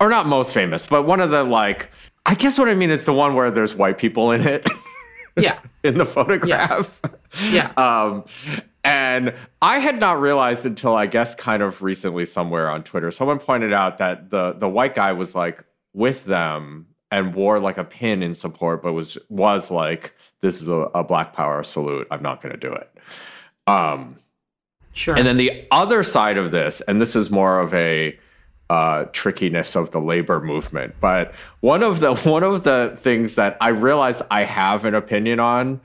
or 0.00 0.08
not 0.08 0.26
most 0.26 0.54
famous, 0.54 0.86
but 0.86 1.02
one 1.02 1.20
of 1.20 1.30
the 1.30 1.44
like. 1.44 1.90
I 2.24 2.34
guess 2.34 2.56
what 2.58 2.70
I 2.70 2.74
mean 2.74 2.88
is 2.90 3.04
the 3.04 3.12
one 3.12 3.34
where 3.34 3.50
there's 3.50 3.74
white 3.74 3.98
people 3.98 4.32
in 4.32 4.40
it. 4.46 4.66
Yeah, 5.36 5.60
in 5.84 5.98
the 5.98 6.06
photograph. 6.06 7.00
Yeah. 7.50 7.72
Um, 7.76 8.24
and 8.84 9.34
I 9.62 9.78
had 9.78 9.98
not 9.98 10.20
realized 10.20 10.66
until 10.66 10.94
I 10.94 11.06
guess 11.06 11.34
kind 11.34 11.62
of 11.62 11.82
recently 11.82 12.26
somewhere 12.26 12.70
on 12.70 12.84
Twitter, 12.84 13.10
someone 13.10 13.38
pointed 13.38 13.72
out 13.72 13.98
that 13.98 14.30
the 14.30 14.52
the 14.52 14.68
white 14.68 14.94
guy 14.94 15.12
was 15.12 15.34
like 15.34 15.64
with 15.94 16.24
them 16.26 16.86
and 17.10 17.34
wore 17.34 17.58
like 17.58 17.78
a 17.78 17.84
pin 17.84 18.22
in 18.22 18.34
support, 18.34 18.82
but 18.82 18.92
was 18.92 19.16
was 19.30 19.70
like, 19.70 20.14
"This 20.42 20.60
is 20.60 20.68
a, 20.68 20.90
a 20.94 21.02
Black 21.02 21.32
Power 21.32 21.64
salute. 21.64 22.06
I'm 22.10 22.22
not 22.22 22.42
going 22.42 22.52
to 22.52 22.60
do 22.60 22.72
it." 22.72 22.90
Um, 23.66 24.16
sure. 24.92 25.16
and 25.16 25.26
then 25.26 25.38
the 25.38 25.66
other 25.70 26.02
side 26.02 26.36
of 26.36 26.50
this, 26.50 26.82
and 26.82 27.00
this 27.00 27.16
is 27.16 27.30
more 27.30 27.60
of 27.60 27.72
a 27.72 28.18
uh, 28.70 29.04
trickiness 29.12 29.76
of 29.76 29.90
the 29.90 30.00
labor 30.00 30.40
movement, 30.40 30.94
but 31.00 31.34
one 31.60 31.82
of 31.82 32.00
the 32.00 32.14
one 32.30 32.42
of 32.42 32.64
the 32.64 32.96
things 33.00 33.34
that 33.36 33.56
I 33.60 33.68
realize 33.68 34.22
I 34.30 34.44
have 34.44 34.84
an 34.84 34.94
opinion 34.94 35.40
on 35.40 35.80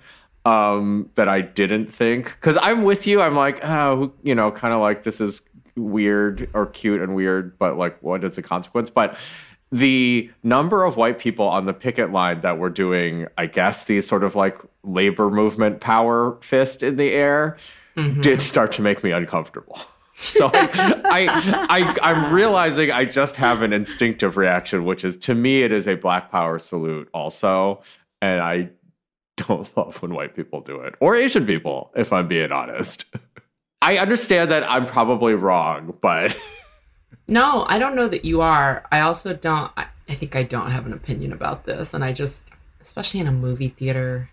um, 0.45 1.09
that 1.15 1.27
I 1.27 1.41
didn't 1.41 1.87
think 1.87 2.25
because 2.25 2.57
I'm 2.61 2.83
with 2.83 3.05
you. 3.05 3.21
I'm 3.21 3.35
like, 3.35 3.63
oh, 3.63 4.11
you 4.23 4.33
know, 4.33 4.51
kind 4.51 4.73
of 4.73 4.81
like 4.81 5.03
this 5.03 5.19
is 5.19 5.41
weird 5.75 6.49
or 6.53 6.65
cute 6.65 7.01
and 7.01 7.15
weird, 7.15 7.57
but 7.57 7.77
like, 7.77 8.01
what 8.01 8.23
is 8.23 8.35
the 8.35 8.41
consequence? 8.41 8.89
But 8.89 9.17
the 9.71 10.29
number 10.43 10.83
of 10.83 10.97
white 10.97 11.19
people 11.19 11.47
on 11.47 11.65
the 11.65 11.73
picket 11.73 12.11
line 12.11 12.41
that 12.41 12.57
were 12.57 12.69
doing, 12.69 13.27
I 13.37 13.45
guess, 13.45 13.85
these 13.85 14.07
sort 14.07 14.23
of 14.23 14.35
like 14.35 14.57
labor 14.83 15.29
movement 15.29 15.79
power 15.79 16.37
fist 16.41 16.81
in 16.81 16.95
the 16.95 17.11
air 17.11 17.57
mm-hmm. 17.95 18.21
did 18.21 18.41
start 18.41 18.71
to 18.73 18.81
make 18.81 19.03
me 19.03 19.11
uncomfortable. 19.11 19.79
So 20.19 20.51
I, 20.53 21.27
I, 21.69 21.95
I, 22.01 22.11
am 22.11 22.33
realizing 22.33 22.91
I 22.91 23.05
just 23.05 23.37
have 23.37 23.61
an 23.61 23.71
instinctive 23.71 24.35
reaction, 24.35 24.83
which 24.83 25.05
is 25.05 25.15
to 25.17 25.33
me, 25.33 25.63
it 25.63 25.71
is 25.71 25.87
a 25.87 25.95
black 25.95 26.29
power 26.29 26.59
salute 26.59 27.09
also. 27.13 27.81
And 28.21 28.41
I 28.41 28.69
don't 29.37 29.69
love 29.77 30.01
when 30.01 30.13
white 30.13 30.35
people 30.35 30.59
do 30.59 30.81
it 30.81 30.95
or 30.99 31.15
Asian 31.15 31.45
people, 31.45 31.91
if 31.95 32.11
I'm 32.11 32.27
being 32.27 32.51
honest. 32.51 33.05
I 33.81 33.97
understand 33.97 34.51
that 34.51 34.69
I'm 34.69 34.85
probably 34.85 35.33
wrong, 35.33 35.95
but. 36.01 36.37
No, 37.27 37.63
I 37.69 37.77
don't 37.77 37.95
know 37.95 38.07
that 38.07 38.25
you 38.25 38.41
are. 38.41 38.87
I 38.91 39.01
also 39.01 39.35
don't. 39.35 39.71
I, 39.77 39.85
I 40.09 40.15
think 40.15 40.35
I 40.35 40.41
don't 40.41 40.71
have 40.71 40.87
an 40.87 40.93
opinion 40.93 41.31
about 41.31 41.63
this. 41.63 41.93
And 41.93 42.03
I 42.03 42.11
just, 42.11 42.49
especially 42.81 43.19
in 43.19 43.27
a 43.27 43.31
movie 43.31 43.69
theater, 43.69 44.31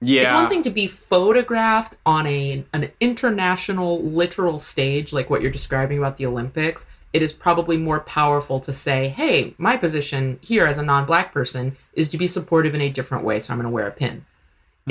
yeah. 0.00 0.22
It's 0.22 0.32
one 0.32 0.48
thing 0.48 0.62
to 0.62 0.70
be 0.70 0.86
photographed 0.86 1.96
on 2.06 2.26
a 2.26 2.64
an 2.72 2.90
international 3.00 4.02
literal 4.02 4.58
stage 4.58 5.12
like 5.12 5.28
what 5.28 5.42
you're 5.42 5.50
describing 5.50 5.98
about 5.98 6.16
the 6.16 6.26
Olympics. 6.26 6.86
It 7.12 7.22
is 7.22 7.32
probably 7.32 7.76
more 7.76 8.00
powerful 8.00 8.60
to 8.60 8.72
say, 8.72 9.08
"Hey, 9.08 9.54
my 9.58 9.76
position 9.76 10.38
here 10.42 10.66
as 10.66 10.78
a 10.78 10.82
non-black 10.82 11.32
person 11.32 11.76
is 11.94 12.08
to 12.08 12.18
be 12.18 12.26
supportive 12.26 12.74
in 12.74 12.80
a 12.80 12.88
different 12.88 13.24
way, 13.24 13.40
so 13.40 13.52
I'm 13.52 13.58
going 13.58 13.70
to 13.70 13.74
wear 13.74 13.88
a 13.88 13.92
pin." 13.92 14.24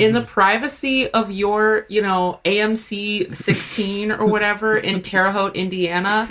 In 0.02 0.12
the 0.12 0.20
mm-hmm. 0.20 0.28
privacy 0.28 1.10
of 1.10 1.30
your, 1.32 1.86
you 1.88 2.02
know, 2.02 2.38
AMC 2.44 3.34
16 3.34 4.12
or 4.12 4.26
whatever 4.26 4.78
in 4.78 5.02
Terre 5.02 5.32
Haute, 5.32 5.56
Indiana, 5.56 6.28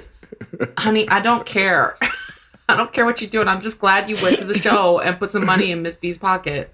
honey, 0.78 1.08
I 1.10 1.20
don't 1.20 1.46
care. 1.46 1.98
I 2.70 2.78
don't 2.78 2.94
care 2.94 3.04
what 3.04 3.20
you're 3.20 3.30
doing. 3.30 3.48
I'm 3.48 3.62
just 3.62 3.80
glad 3.80 4.08
you 4.08 4.16
went 4.22 4.38
to 4.38 4.46
the 4.46 4.58
show 4.58 5.00
and 5.00 5.18
put 5.20 5.32
some 5.32 5.46
money 5.46 5.72
in 5.72 5.82
Miss 5.82 5.98
B's 5.98 6.18
pocket. 6.18 6.74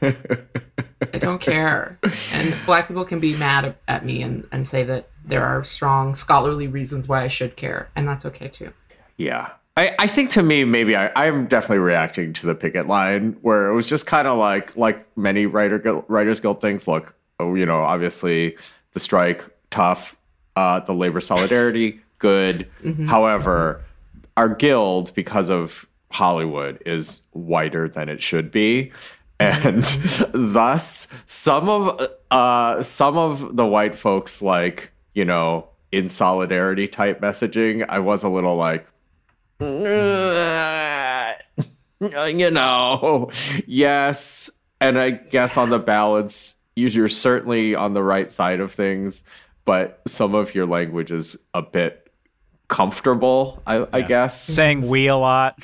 I 1.14 1.18
don't 1.18 1.40
care. 1.40 1.98
And 2.32 2.54
black 2.66 2.88
people 2.88 3.04
can 3.04 3.20
be 3.20 3.36
mad 3.36 3.74
at 3.86 4.04
me 4.04 4.22
and, 4.22 4.46
and 4.52 4.66
say 4.66 4.84
that 4.84 5.08
there 5.24 5.44
are 5.44 5.64
strong 5.64 6.14
scholarly 6.14 6.66
reasons 6.66 7.08
why 7.08 7.22
I 7.22 7.28
should 7.28 7.56
care. 7.56 7.88
And 7.96 8.08
that's 8.08 8.24
okay 8.26 8.48
too. 8.48 8.72
Yeah. 9.16 9.50
I, 9.76 9.94
I 9.98 10.06
think 10.06 10.30
to 10.30 10.42
me, 10.42 10.64
maybe 10.64 10.96
I, 10.96 11.10
I'm 11.14 11.46
definitely 11.46 11.78
reacting 11.78 12.32
to 12.34 12.46
the 12.46 12.54
picket 12.54 12.88
line 12.88 13.36
where 13.42 13.68
it 13.68 13.74
was 13.74 13.86
just 13.86 14.06
kind 14.06 14.26
of 14.26 14.38
like, 14.38 14.76
like 14.76 15.06
many 15.16 15.46
writer, 15.46 16.02
Writers 16.08 16.40
Guild 16.40 16.60
things. 16.60 16.88
Look, 16.88 17.14
oh, 17.38 17.54
you 17.54 17.64
know, 17.64 17.82
obviously 17.82 18.56
the 18.92 19.00
strike, 19.00 19.44
tough, 19.70 20.16
uh, 20.56 20.80
the 20.80 20.94
labor 20.94 21.20
solidarity, 21.20 22.00
good. 22.18 22.68
Mm-hmm. 22.82 23.06
However, 23.06 23.84
our 24.36 24.48
guild, 24.48 25.14
because 25.14 25.50
of 25.50 25.86
Hollywood, 26.10 26.82
is 26.86 27.22
whiter 27.32 27.88
than 27.88 28.08
it 28.08 28.22
should 28.22 28.50
be 28.50 28.90
and 29.40 29.84
thus 30.32 31.08
some 31.26 31.68
of 31.68 32.08
uh 32.30 32.82
some 32.82 33.16
of 33.16 33.56
the 33.56 33.66
white 33.66 33.94
folks 33.94 34.42
like 34.42 34.90
you 35.14 35.24
know 35.24 35.66
in 35.92 36.08
solidarity 36.08 36.88
type 36.88 37.20
messaging 37.20 37.84
i 37.88 37.98
was 37.98 38.22
a 38.22 38.28
little 38.28 38.56
like 38.56 38.86
you 39.60 39.66
know 42.50 43.30
yes 43.66 44.50
and 44.80 44.98
i 44.98 45.10
guess 45.10 45.56
on 45.56 45.70
the 45.70 45.78
balance 45.78 46.56
you're 46.74 47.08
certainly 47.08 47.74
on 47.74 47.94
the 47.94 48.02
right 48.02 48.30
side 48.30 48.60
of 48.60 48.72
things 48.72 49.24
but 49.64 50.00
some 50.06 50.34
of 50.34 50.54
your 50.54 50.66
language 50.66 51.10
is 51.10 51.36
a 51.54 51.62
bit 51.62 52.12
comfortable 52.68 53.62
i, 53.66 53.78
yeah. 53.78 53.86
I 53.92 54.02
guess 54.02 54.40
saying 54.40 54.86
we 54.86 55.08
a 55.08 55.16
lot 55.16 55.58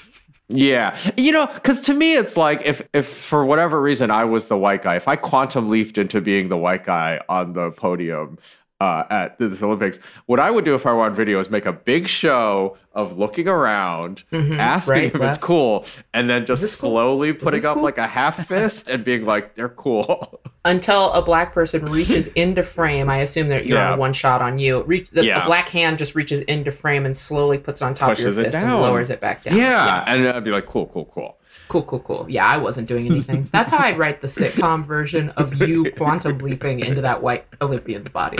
yeah. 0.48 0.98
You 1.16 1.32
know, 1.32 1.46
cuz 1.46 1.80
to 1.82 1.94
me 1.94 2.14
it's 2.14 2.36
like 2.36 2.62
if 2.64 2.82
if 2.92 3.06
for 3.06 3.44
whatever 3.44 3.80
reason 3.80 4.10
I 4.10 4.24
was 4.24 4.48
the 4.48 4.58
white 4.58 4.82
guy, 4.82 4.96
if 4.96 5.08
I 5.08 5.16
quantum 5.16 5.68
leaped 5.70 5.98
into 5.98 6.20
being 6.20 6.48
the 6.48 6.56
white 6.58 6.84
guy 6.84 7.20
on 7.28 7.54
the 7.54 7.70
podium 7.70 8.38
uh, 8.85 9.07
at 9.09 9.38
the 9.38 9.47
Olympics, 9.62 9.99
what 10.26 10.38
I 10.38 10.50
would 10.50 10.64
do 10.64 10.75
if 10.75 10.85
I 10.85 10.93
were 10.93 11.05
on 11.05 11.14
video 11.14 11.41
is 11.41 11.49
make 11.49 11.64
a 11.64 11.73
big 11.73 12.07
show 12.07 12.76
of 12.93 13.17
looking 13.17 13.49
around, 13.49 14.25
mm-hmm, 14.31 14.61
asking 14.61 14.93
right, 14.93 15.05
if 15.05 15.14
left. 15.14 15.37
it's 15.37 15.45
cool, 15.45 15.87
and 16.12 16.29
then 16.29 16.45
just 16.45 16.71
slowly 16.75 17.33
cool? 17.33 17.41
putting 17.41 17.64
up 17.64 17.75
cool? 17.75 17.83
like 17.83 17.97
a 17.97 18.07
half 18.07 18.47
fist 18.49 18.91
and 18.91 19.03
being 19.03 19.25
like, 19.25 19.55
"They're 19.55 19.71
cool." 19.71 20.38
Until 20.67 21.11
a 21.12 21.23
black 21.23 21.55
person 21.55 21.87
reaches 21.87 22.29
into 22.37 22.62
frame, 22.62 23.09
I 23.09 23.19
assume 23.19 23.49
that 23.49 23.67
you're 23.67 23.79
yeah. 23.79 23.93
on 23.93 23.99
one 23.99 24.12
shot 24.12 24.43
on 24.43 24.59
you. 24.59 24.83
Reach 24.83 25.11
the, 25.11 25.25
yeah. 25.25 25.47
black 25.47 25.71
hand 25.71 25.99
just 25.99 26.14
reaches 26.14 26.43
into 26.43 26.71
frame 26.71 27.07
and 27.07 27.17
slowly 27.17 27.59
puts 27.59 27.81
it 27.81 27.85
on 27.85 27.95
top 27.95 28.11
Pushes 28.11 28.26
of 28.26 28.37
your 28.37 28.45
fist 28.45 28.57
and 28.57 28.75
lowers 28.75 29.09
it 29.09 29.21
back 29.21 29.45
down. 29.45 29.57
Yeah, 29.57 29.64
yeah. 29.64 30.05
and 30.07 30.29
I'd 30.29 30.45
be 30.45 30.50
like, 30.50 30.67
"Cool, 30.67 30.87
cool, 30.87 31.07
cool." 31.07 31.38
Cool, 31.68 31.82
cool, 31.84 32.00
cool. 32.00 32.26
Yeah, 32.28 32.46
I 32.46 32.56
wasn't 32.58 32.88
doing 32.88 33.06
anything. 33.06 33.49
That's 33.52 33.70
how 33.70 33.78
I'd 33.78 33.99
write 33.99 34.20
the 34.20 34.26
sitcom 34.26 34.84
version 34.84 35.30
of 35.30 35.61
you 35.61 35.90
quantum 35.96 36.38
leaping 36.38 36.80
into 36.80 37.00
that 37.00 37.23
white 37.23 37.46
Olympian's 37.61 38.11
body. 38.11 38.38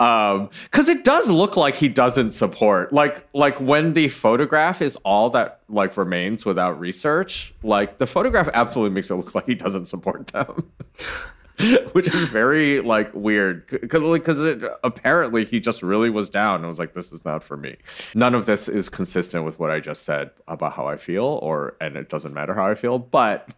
Um, 0.00 0.50
because 0.64 0.88
it 0.88 1.04
does 1.04 1.30
look 1.30 1.56
like 1.56 1.74
he 1.74 1.88
doesn't 1.88 2.32
support 2.32 2.92
like 2.92 3.26
like 3.34 3.60
when 3.60 3.92
the 3.92 4.08
photograph 4.08 4.82
is 4.82 4.96
all 5.04 5.30
that 5.30 5.60
like 5.68 5.96
remains 5.96 6.44
without 6.44 6.78
research. 6.80 7.54
Like 7.62 7.98
the 7.98 8.06
photograph 8.06 8.48
absolutely 8.52 8.94
makes 8.94 9.10
it 9.10 9.14
look 9.14 9.34
like 9.34 9.46
he 9.46 9.54
doesn't 9.54 9.86
support 9.86 10.26
them. 10.28 10.70
which 11.92 12.08
is 12.08 12.28
very 12.28 12.80
like 12.80 13.12
weird. 13.14 13.66
Because 13.68 14.02
because 14.02 14.64
apparently 14.84 15.44
he 15.44 15.60
just 15.60 15.82
really 15.82 16.10
was 16.10 16.30
down 16.30 16.60
and 16.60 16.68
was 16.68 16.78
like 16.78 16.94
this 16.94 17.12
is 17.12 17.24
not 17.24 17.42
for 17.42 17.56
me. 17.56 17.76
None 18.14 18.34
of 18.34 18.46
this 18.46 18.68
is 18.68 18.88
consistent 18.88 19.44
with 19.44 19.58
what 19.58 19.70
i 19.70 19.80
just 19.80 20.02
said 20.02 20.30
about 20.48 20.72
how 20.72 20.86
i 20.86 20.96
feel 20.96 21.24
or 21.42 21.76
and 21.80 21.96
it 21.96 22.08
doesn't 22.08 22.32
matter 22.32 22.54
how 22.54 22.66
i 22.66 22.74
feel 22.74 22.98
but 22.98 23.48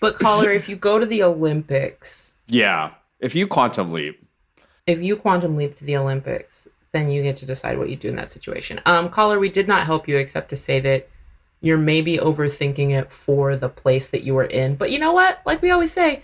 but 0.00 0.18
caller 0.18 0.50
if 0.50 0.68
you 0.68 0.76
go 0.76 0.98
to 0.98 1.06
the 1.06 1.22
olympics 1.22 2.30
yeah. 2.48 2.90
If 3.20 3.34
you 3.34 3.46
quantum 3.46 3.92
leap. 3.92 4.20
If 4.86 5.00
you 5.00 5.16
quantum 5.16 5.56
leap 5.56 5.74
to 5.76 5.84
the 5.84 5.96
olympics 5.96 6.68
then 6.92 7.08
you 7.08 7.22
get 7.22 7.36
to 7.36 7.46
decide 7.46 7.78
what 7.78 7.88
you 7.88 7.96
do 7.96 8.08
in 8.08 8.16
that 8.16 8.30
situation. 8.30 8.80
Um 8.84 9.08
caller 9.08 9.38
we 9.38 9.48
did 9.48 9.68
not 9.68 9.86
help 9.86 10.08
you 10.08 10.16
except 10.16 10.50
to 10.50 10.56
say 10.56 10.80
that 10.80 11.08
you're 11.60 11.78
maybe 11.78 12.18
overthinking 12.18 12.90
it 12.90 13.12
for 13.12 13.56
the 13.56 13.68
place 13.68 14.08
that 14.08 14.24
you 14.24 14.34
were 14.34 14.44
in. 14.44 14.74
But 14.74 14.90
you 14.90 14.98
know 14.98 15.12
what? 15.12 15.40
Like 15.46 15.62
we 15.62 15.70
always 15.70 15.92
say 15.92 16.22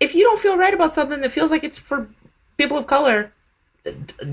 if 0.00 0.14
you 0.14 0.24
don't 0.24 0.38
feel 0.38 0.56
right 0.56 0.74
about 0.74 0.94
something 0.94 1.20
that 1.20 1.32
feels 1.32 1.50
like 1.50 1.64
it's 1.64 1.78
for 1.78 2.08
people 2.56 2.76
of 2.76 2.86
color, 2.86 3.32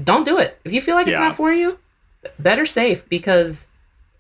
don't 0.04 0.26
do 0.26 0.38
it. 0.38 0.60
If 0.64 0.74
you 0.74 0.82
feel 0.82 0.96
like 0.96 1.08
it's 1.08 1.14
yeah. 1.14 1.20
not 1.20 1.36
for 1.36 1.52
you, 1.52 1.78
better 2.40 2.66
safe 2.66 3.08
because 3.10 3.68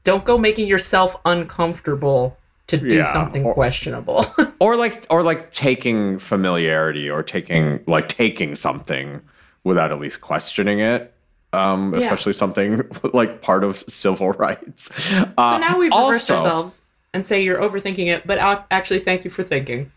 don't 0.03 0.25
go 0.25 0.37
making 0.37 0.67
yourself 0.67 1.15
uncomfortable 1.25 2.37
to 2.67 2.77
do 2.77 2.97
yeah. 2.97 3.11
something 3.11 3.45
or, 3.45 3.53
questionable. 3.53 4.25
or 4.59 4.75
like 4.75 5.05
or 5.09 5.23
like 5.23 5.51
taking 5.51 6.17
familiarity 6.19 7.09
or 7.09 7.21
taking 7.23 7.83
like 7.87 8.07
taking 8.07 8.55
something 8.55 9.21
without 9.63 9.91
at 9.91 9.99
least 9.99 10.21
questioning 10.21 10.79
it. 10.79 11.11
Um, 11.53 11.93
especially 11.93 12.33
yeah. 12.33 12.37
something 12.37 12.81
like 13.13 13.41
part 13.41 13.63
of 13.63 13.77
civil 13.87 14.31
rights. 14.33 14.91
Uh, 15.13 15.53
so 15.53 15.57
now 15.57 15.77
we've 15.77 15.91
reversed 15.91 16.29
also, 16.29 16.35
ourselves 16.35 16.83
and 17.13 17.25
say 17.25 17.41
you're 17.41 17.59
overthinking 17.59 18.07
it, 18.07 18.27
but 18.27 18.37
actually, 18.71 18.99
thank 18.99 19.23
you 19.23 19.31
for 19.31 19.41
thinking. 19.41 19.89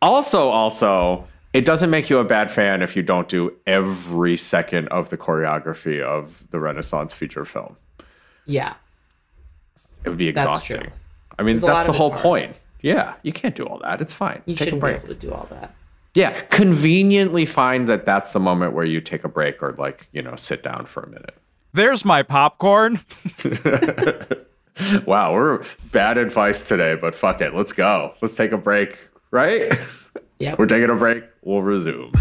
Also, 0.00 0.48
also, 0.48 1.26
it 1.52 1.64
doesn't 1.64 1.90
make 1.90 2.08
you 2.08 2.18
a 2.18 2.24
bad 2.24 2.50
fan 2.50 2.82
if 2.82 2.96
you 2.96 3.02
don't 3.02 3.28
do 3.28 3.54
every 3.66 4.36
second 4.36 4.88
of 4.88 5.10
the 5.10 5.18
choreography 5.18 6.02
of 6.02 6.44
the 6.50 6.58
Renaissance 6.58 7.12
feature 7.12 7.44
film. 7.44 7.76
Yeah. 8.46 8.74
It 10.04 10.08
would 10.08 10.18
be 10.18 10.28
exhausting. 10.28 10.90
I 11.38 11.42
mean, 11.42 11.58
that's 11.58 11.86
the 11.86 11.92
whole 11.92 12.10
point. 12.10 12.56
Yeah, 12.80 13.14
you 13.22 13.32
can't 13.32 13.54
do 13.54 13.64
all 13.64 13.78
that. 13.78 14.00
It's 14.00 14.12
fine. 14.12 14.42
You 14.46 14.56
take 14.56 14.66
shouldn't 14.66 14.82
be 14.82 14.88
able 14.90 15.08
to 15.08 15.14
do 15.14 15.32
all 15.32 15.46
that. 15.50 15.74
Yeah, 16.14 16.32
conveniently 16.50 17.46
find 17.46 17.88
that 17.88 18.04
that's 18.04 18.32
the 18.32 18.40
moment 18.40 18.74
where 18.74 18.84
you 18.84 19.00
take 19.00 19.24
a 19.24 19.28
break 19.28 19.62
or 19.62 19.72
like, 19.78 20.08
you 20.12 20.20
know, 20.20 20.36
sit 20.36 20.62
down 20.62 20.86
for 20.86 21.02
a 21.02 21.08
minute. 21.08 21.36
There's 21.72 22.04
my 22.04 22.22
popcorn. 22.22 23.00
wow, 25.06 25.32
we're 25.32 25.64
bad 25.90 26.18
advice 26.18 26.66
today, 26.66 26.96
but 26.96 27.14
fuck 27.14 27.40
it. 27.40 27.54
Let's 27.54 27.72
go. 27.72 28.14
Let's 28.20 28.36
take 28.36 28.52
a 28.52 28.58
break 28.58 28.98
right? 29.32 29.72
Yeah. 30.38 30.54
We're 30.58 30.66
taking 30.66 30.90
a 30.90 30.94
break. 30.94 31.24
We'll 31.42 31.62
resume. 31.62 32.12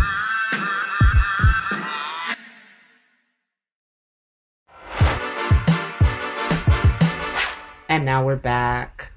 And 7.89 8.05
now 8.05 8.25
we're 8.25 8.37
back. 8.37 9.11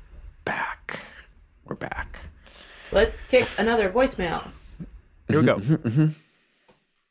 Back. 0.45 0.99
We're 1.65 1.77
back. 1.77 2.19
Let's 2.91 3.21
kick 3.21 3.49
another 3.57 3.89
voicemail. 3.89 4.51
Here 5.29 5.41
we 5.41 5.47
go. 5.47 5.57
Mm-hmm, 5.59 5.89
mm-hmm. 5.89 6.07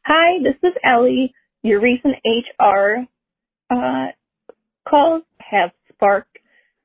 Hi, 0.06 0.40
this 0.44 0.56
is 0.64 0.74
Ellie. 0.84 1.34
Your 1.62 1.80
recent 1.80 2.16
HR 2.26 3.06
uh, 3.70 4.08
calls 4.86 5.24
have 5.40 5.72
sparked 5.94 6.38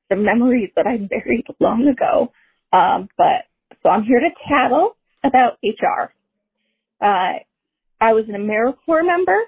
some 0.09 0.23
memories 0.23 0.69
that 0.77 0.87
I 0.87 0.95
buried 0.97 1.45
long 1.59 1.87
ago. 1.89 2.31
Um, 2.71 3.09
but 3.17 3.48
so 3.83 3.89
I'm 3.89 4.03
here 4.03 4.19
to 4.19 4.29
tattle 4.47 4.95
about 5.23 5.57
HR. 5.63 6.11
Uh, 7.01 7.39
I 8.01 8.13
was 8.13 8.25
an 8.27 8.35
AmeriCorps 8.35 9.05
member, 9.05 9.39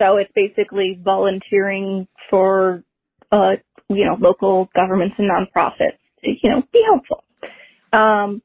so 0.00 0.16
it's 0.16 0.30
basically 0.34 0.98
volunteering 1.02 2.06
for, 2.30 2.82
uh, 3.32 3.52
you 3.88 4.04
know, 4.04 4.16
local 4.20 4.68
governments 4.74 5.14
and 5.18 5.30
nonprofits 5.30 5.98
to, 6.24 6.30
you 6.42 6.50
know, 6.50 6.62
be 6.72 6.82
helpful. 6.84 7.24
Um, 7.92 8.42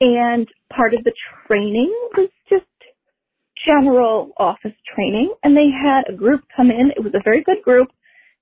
and 0.00 0.48
part 0.74 0.94
of 0.94 1.04
the 1.04 1.12
training 1.46 1.92
was 2.16 2.30
just 2.48 2.64
general 3.66 4.32
office 4.36 4.74
training, 4.94 5.34
and 5.42 5.56
they 5.56 5.68
had 5.70 6.02
a 6.08 6.16
group 6.16 6.42
come 6.56 6.70
in. 6.70 6.92
It 6.96 7.02
was 7.02 7.14
a 7.14 7.22
very 7.24 7.42
good 7.42 7.62
group, 7.62 7.88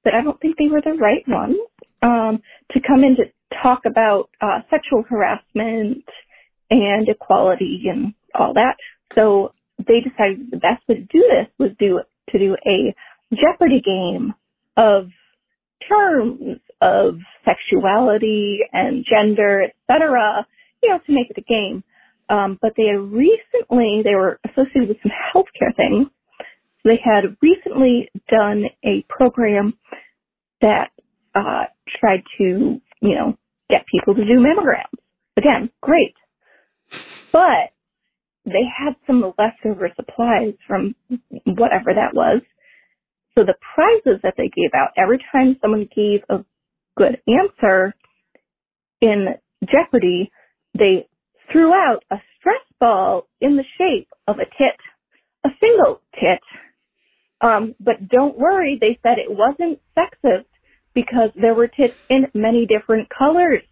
but 0.05 0.15
I 0.15 0.23
don't 0.23 0.39
think 0.41 0.57
they 0.57 0.69
were 0.69 0.83
the 0.83 0.93
right 0.93 1.27
ones 1.27 1.57
um, 2.03 2.43
to 2.73 2.81
come 2.87 3.03
in 3.03 3.17
to 3.17 3.25
talk 3.63 3.83
about 3.87 4.29
uh, 4.41 4.61
sexual 4.71 5.05
harassment 5.09 6.05
and 6.71 7.09
equality 7.09 7.85
and 7.89 8.15
all 8.35 8.55
that. 8.55 8.77
So 9.15 9.53
they 9.79 10.01
decided 10.01 10.51
the 10.51 10.57
best 10.57 10.87
way 10.89 10.97
to 10.97 11.03
do 11.03 11.21
this 11.31 11.49
was 11.59 11.71
do 11.79 12.01
to 12.31 12.39
do 12.39 12.57
a 12.67 12.95
Jeopardy 13.35 13.81
game 13.81 14.35
of 14.77 15.09
terms 15.89 16.59
of 16.81 17.19
sexuality 17.45 18.61
and 18.73 19.05
gender, 19.09 19.65
etc. 19.65 20.47
You 20.83 20.91
know, 20.91 20.99
to 21.07 21.13
make 21.13 21.31
it 21.31 21.39
a 21.39 21.43
game. 21.43 21.83
Um, 22.29 22.59
but 22.61 22.73
they 22.77 22.87
had 22.87 23.01
recently 23.01 24.03
they 24.03 24.15
were 24.15 24.41
associated 24.45 24.89
with 24.89 24.99
some 25.03 25.13
healthcare 25.13 25.75
things. 25.77 26.09
They 26.85 26.99
had 27.03 27.37
recently 27.43 28.11
done 28.29 28.65
a 28.85 29.05
program 29.09 29.75
that 30.61 30.91
uh, 31.35 31.65
tried 32.01 32.23
to, 32.39 32.81
you 33.01 33.15
know, 33.15 33.37
get 33.71 33.85
people 33.87 34.15
to 34.15 34.25
do 34.25 34.41
mammograms. 34.41 34.99
Again, 35.37 35.71
great. 35.83 36.15
But 37.33 37.73
they 38.45 38.65
had 38.65 38.95
some 39.07 39.23
leftover 39.39 39.91
supplies 39.97 40.55
from 40.67 40.95
whatever 41.45 41.93
that 41.95 42.15
was. 42.15 42.43
So 43.37 43.45
the 43.45 43.55
prizes 43.75 44.21
that 44.23 44.35
they 44.39 44.49
gave 44.49 44.71
out 44.75 44.91
every 44.97 45.19
time 45.33 45.57
someone 45.61 45.89
gave 45.95 46.21
a 46.31 46.45
good 46.97 47.21
answer 47.29 47.95
in 49.01 49.27
Jeopardy, 49.65 50.31
they 50.79 51.07
threw 51.53 51.75
out 51.75 52.05
a 52.11 52.17
stress 52.39 52.63
ball 52.81 53.29
in 53.41 53.57
the 53.57 53.65
shape 53.79 54.09
of 54.27 54.37
a 54.37 54.45
tit, 54.45 54.79
a 55.45 55.51
single 55.61 56.01
tit. 56.15 56.41
Um, 57.41 57.75
but 57.79 58.09
don't 58.09 58.39
worry, 58.39 58.79
they 58.81 58.99
said 59.03 59.19
it 59.19 59.31
wasn't 59.31 59.81
sexist 59.97 60.47
because 60.97 61.31
there 61.37 61.55
were 61.55 61.69
tits 61.69 61.95
in 62.09 62.27
many 62.35 62.67
different 62.67 63.09
colors. 63.11 63.63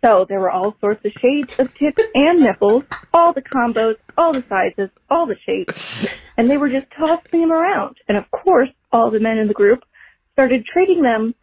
So 0.00 0.24
there 0.28 0.38
were 0.38 0.50
all 0.50 0.76
sorts 0.80 1.04
of 1.04 1.10
shades 1.20 1.58
of 1.58 1.74
tits 1.74 1.98
and 2.14 2.40
nipples, 2.40 2.84
all 3.12 3.32
the 3.32 3.42
combos, 3.42 3.96
all 4.16 4.32
the 4.32 4.44
sizes, 4.48 4.88
all 5.10 5.26
the 5.26 5.34
shapes, 5.44 6.14
and 6.36 6.48
they 6.48 6.56
were 6.56 6.68
just 6.68 6.86
tossing 6.96 7.40
them 7.40 7.52
around. 7.52 7.96
And 8.08 8.16
of 8.16 8.30
course, 8.30 8.68
all 8.92 9.10
the 9.10 9.18
men 9.18 9.38
in 9.38 9.48
the 9.48 9.54
group 9.54 9.80
started 10.32 10.64
trading 10.64 11.02
them 11.02 11.34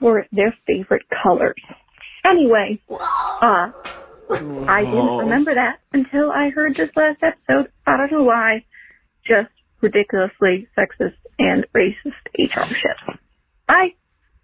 for 0.00 0.26
their 0.32 0.52
favorite 0.66 1.06
colors. 1.22 1.62
Anyway, 2.24 2.80
uh, 2.90 3.70
I 4.66 4.84
didn't 4.84 5.18
remember 5.18 5.54
that 5.54 5.78
until 5.92 6.32
I 6.32 6.50
heard 6.50 6.74
this 6.74 6.90
last 6.96 7.22
episode. 7.22 7.70
I 7.86 7.96
don't 7.96 8.10
know 8.10 8.24
why. 8.24 8.64
Just 9.24 9.52
ridiculously 9.80 10.66
sexist 10.76 11.14
and 11.38 11.64
racist 11.72 12.26
HR 12.36 12.66
shit. 12.74 13.16
Bye. 13.68 13.97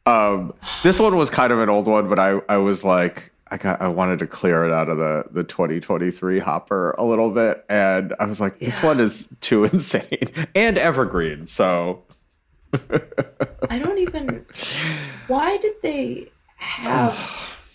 Um, 0.06 0.52
this 0.82 0.98
one 0.98 1.16
was 1.16 1.30
kind 1.30 1.52
of 1.52 1.60
an 1.60 1.68
old 1.70 1.86
one, 1.86 2.08
but 2.08 2.18
I, 2.18 2.40
I 2.48 2.58
was 2.58 2.84
like, 2.84 3.32
I 3.50 3.56
got, 3.56 3.80
I 3.80 3.88
wanted 3.88 4.18
to 4.18 4.26
clear 4.26 4.64
it 4.64 4.72
out 4.72 4.88
of 4.88 4.98
the 4.98 5.24
the 5.30 5.44
2023 5.44 6.38
hopper 6.38 6.90
a 6.98 7.04
little 7.04 7.30
bit, 7.30 7.64
and 7.68 8.14
I 8.20 8.26
was 8.26 8.40
like, 8.40 8.58
this 8.58 8.78
Yeah. 8.80 8.86
one 8.86 9.00
is 9.00 9.34
too 9.40 9.64
insane 9.72 10.30
and 10.54 10.76
evergreen. 10.78 11.46
So 11.46 12.02
I 13.70 13.78
don't 13.78 13.98
even. 13.98 14.44
Why 15.28 15.56
did 15.58 15.74
they 15.82 16.30
have 16.56 17.18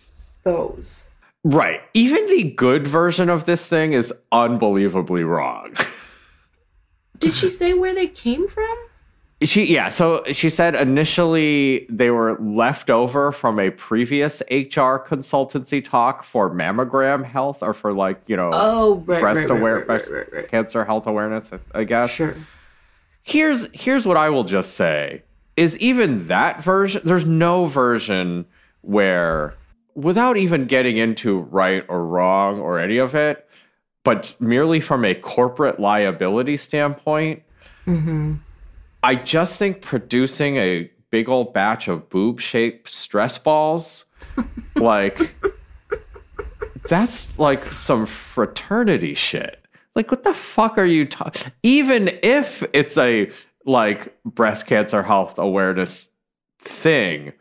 those? 0.44 1.10
right, 1.46 1.80
even 1.94 2.26
the 2.28 2.52
good 2.52 2.86
version 2.86 3.30
of 3.30 3.46
this 3.46 3.66
thing 3.66 3.94
is 3.94 4.14
unbelievably 4.32 5.24
wrong. 5.24 5.74
Did 7.20 7.34
she 7.34 7.48
say 7.50 7.74
where 7.74 7.94
they 7.96 8.08
came 8.08 8.48
from? 8.48 8.78
She 9.42 9.74
yeah, 9.74 9.88
so 9.88 10.22
she 10.34 10.50
said 10.50 10.76
initially 10.76 11.88
they 11.90 12.12
were 12.12 12.38
left 12.42 12.90
over 12.90 13.32
from 13.32 13.58
a 13.58 13.70
previous 13.70 14.42
HR 14.52 15.00
consultancy 15.00 15.82
talk 15.82 16.24
for 16.24 16.50
mammogram 16.50 17.24
health 17.24 17.64
or 17.64 17.74
for 17.74 17.94
like, 17.94 18.22
you 18.28 18.36
know, 18.36 18.50
Oh, 18.52 18.96
right, 19.06 19.22
breast 19.22 19.48
right, 19.48 19.58
aware 19.58 19.78
right, 19.78 19.88
breast 19.88 20.12
cancer 20.50 20.84
health 20.84 21.08
awareness, 21.08 21.52
I 21.74 21.86
guess. 21.86 22.10
Sure. 22.12 22.36
Here's 23.24 23.70
here's 23.74 24.06
what 24.06 24.18
I 24.18 24.30
will 24.30 24.44
just 24.44 24.74
say 24.74 25.24
is 25.56 25.78
even 25.78 26.28
that 26.28 26.62
version 26.62 27.02
there's 27.06 27.26
no 27.26 27.66
version 27.66 28.46
where 28.82 29.56
without 29.96 30.36
even 30.36 30.66
getting 30.66 30.98
into 30.98 31.40
right 31.40 31.86
or 31.88 32.06
wrong 32.06 32.60
or 32.60 32.78
any 32.78 32.98
of 32.98 33.16
it, 33.16 33.48
but 34.04 34.36
merely 34.42 34.82
from 34.82 35.06
a 35.06 35.16
corporate 35.16 35.80
liability 35.80 36.58
standpoint, 36.58 37.42
Mm-hmm. 37.88 38.36
I 39.04 39.16
just 39.16 39.58
think 39.58 39.82
producing 39.82 40.58
a 40.58 40.90
big 41.12 41.30
old 41.30 41.54
batch 41.54 41.88
of 41.88 42.10
boob 42.10 42.40
shaped 42.40 42.90
stress 42.90 43.38
balls, 43.38 44.06
like, 44.76 45.34
that's 46.88 47.38
like 47.40 47.64
some 47.74 48.06
fraternity 48.06 49.14
shit. 49.14 49.64
Like, 49.96 50.12
what 50.12 50.24
the 50.24 50.34
fuck 50.34 50.78
are 50.78 50.86
you 50.86 51.06
talking? 51.06 51.52
Even 51.64 52.10
if 52.24 52.64
it's 52.74 52.98
a 52.98 53.32
like 53.66 54.18
breast 54.24 54.66
cancer 54.66 55.04
health 55.04 55.38
awareness 55.38 56.10
thing, 56.60 57.34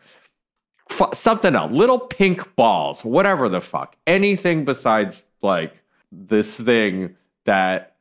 f- 0.90 1.14
something 1.14 1.54
else, 1.54 1.72
little 1.72 2.00
pink 2.00 2.54
balls, 2.56 3.04
whatever 3.04 3.48
the 3.48 3.60
fuck, 3.60 3.96
anything 4.06 4.64
besides 4.64 5.26
like 5.42 5.72
this 6.10 6.56
thing 6.56 7.16
that 7.44 7.96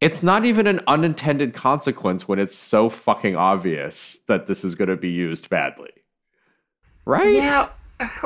it's 0.00 0.22
not 0.22 0.44
even 0.44 0.66
an 0.66 0.80
unintended 0.86 1.54
consequence 1.54 2.28
when 2.28 2.38
it's 2.38 2.56
so 2.56 2.88
fucking 2.88 3.36
obvious 3.36 4.18
that 4.28 4.46
this 4.46 4.64
is 4.64 4.74
going 4.74 4.88
to 4.88 4.96
be 4.96 5.10
used 5.10 5.48
badly. 5.48 5.90
Right? 7.04 7.34
Yeah, 7.34 7.68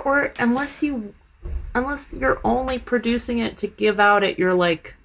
or 0.05 0.33
unless 0.39 0.83
you, 0.83 1.15
unless 1.75 2.13
you're 2.13 2.41
only 2.45 2.79
producing 2.79 3.39
it 3.39 3.57
to 3.59 3.67
give 3.69 3.99
out 4.01 4.23
at 4.25 4.39
your 4.39 4.55
like, 4.55 4.97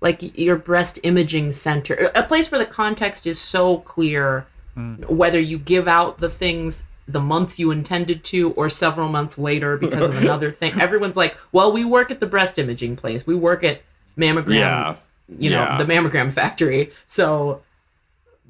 like 0.00 0.36
your 0.36 0.56
breast 0.56 0.98
imaging 1.04 1.52
center, 1.52 2.10
a 2.14 2.22
place 2.24 2.50
where 2.50 2.58
the 2.58 2.66
context 2.66 3.26
is 3.26 3.38
so 3.40 3.78
clear, 3.78 4.46
Mm. 4.74 5.06
whether 5.10 5.38
you 5.38 5.58
give 5.58 5.86
out 5.86 6.16
the 6.16 6.30
things 6.30 6.84
the 7.06 7.20
month 7.20 7.58
you 7.58 7.72
intended 7.72 8.24
to 8.24 8.52
or 8.52 8.70
several 8.70 9.10
months 9.10 9.36
later 9.36 9.76
because 9.76 10.08
of 10.08 10.16
another 10.22 10.50
thing. 10.50 10.80
Everyone's 10.80 11.14
like, 11.14 11.36
well, 11.52 11.70
we 11.72 11.84
work 11.84 12.10
at 12.10 12.20
the 12.20 12.26
breast 12.26 12.58
imaging 12.58 12.96
place. 12.96 13.26
We 13.26 13.34
work 13.34 13.64
at 13.64 13.82
mammograms, 14.16 14.54
Yeah. 14.54 14.94
You 15.38 15.50
know, 15.50 15.62
Yeah. 15.62 15.78
the 15.78 15.84
mammogram 15.84 16.32
factory. 16.32 16.90
So 17.06 17.62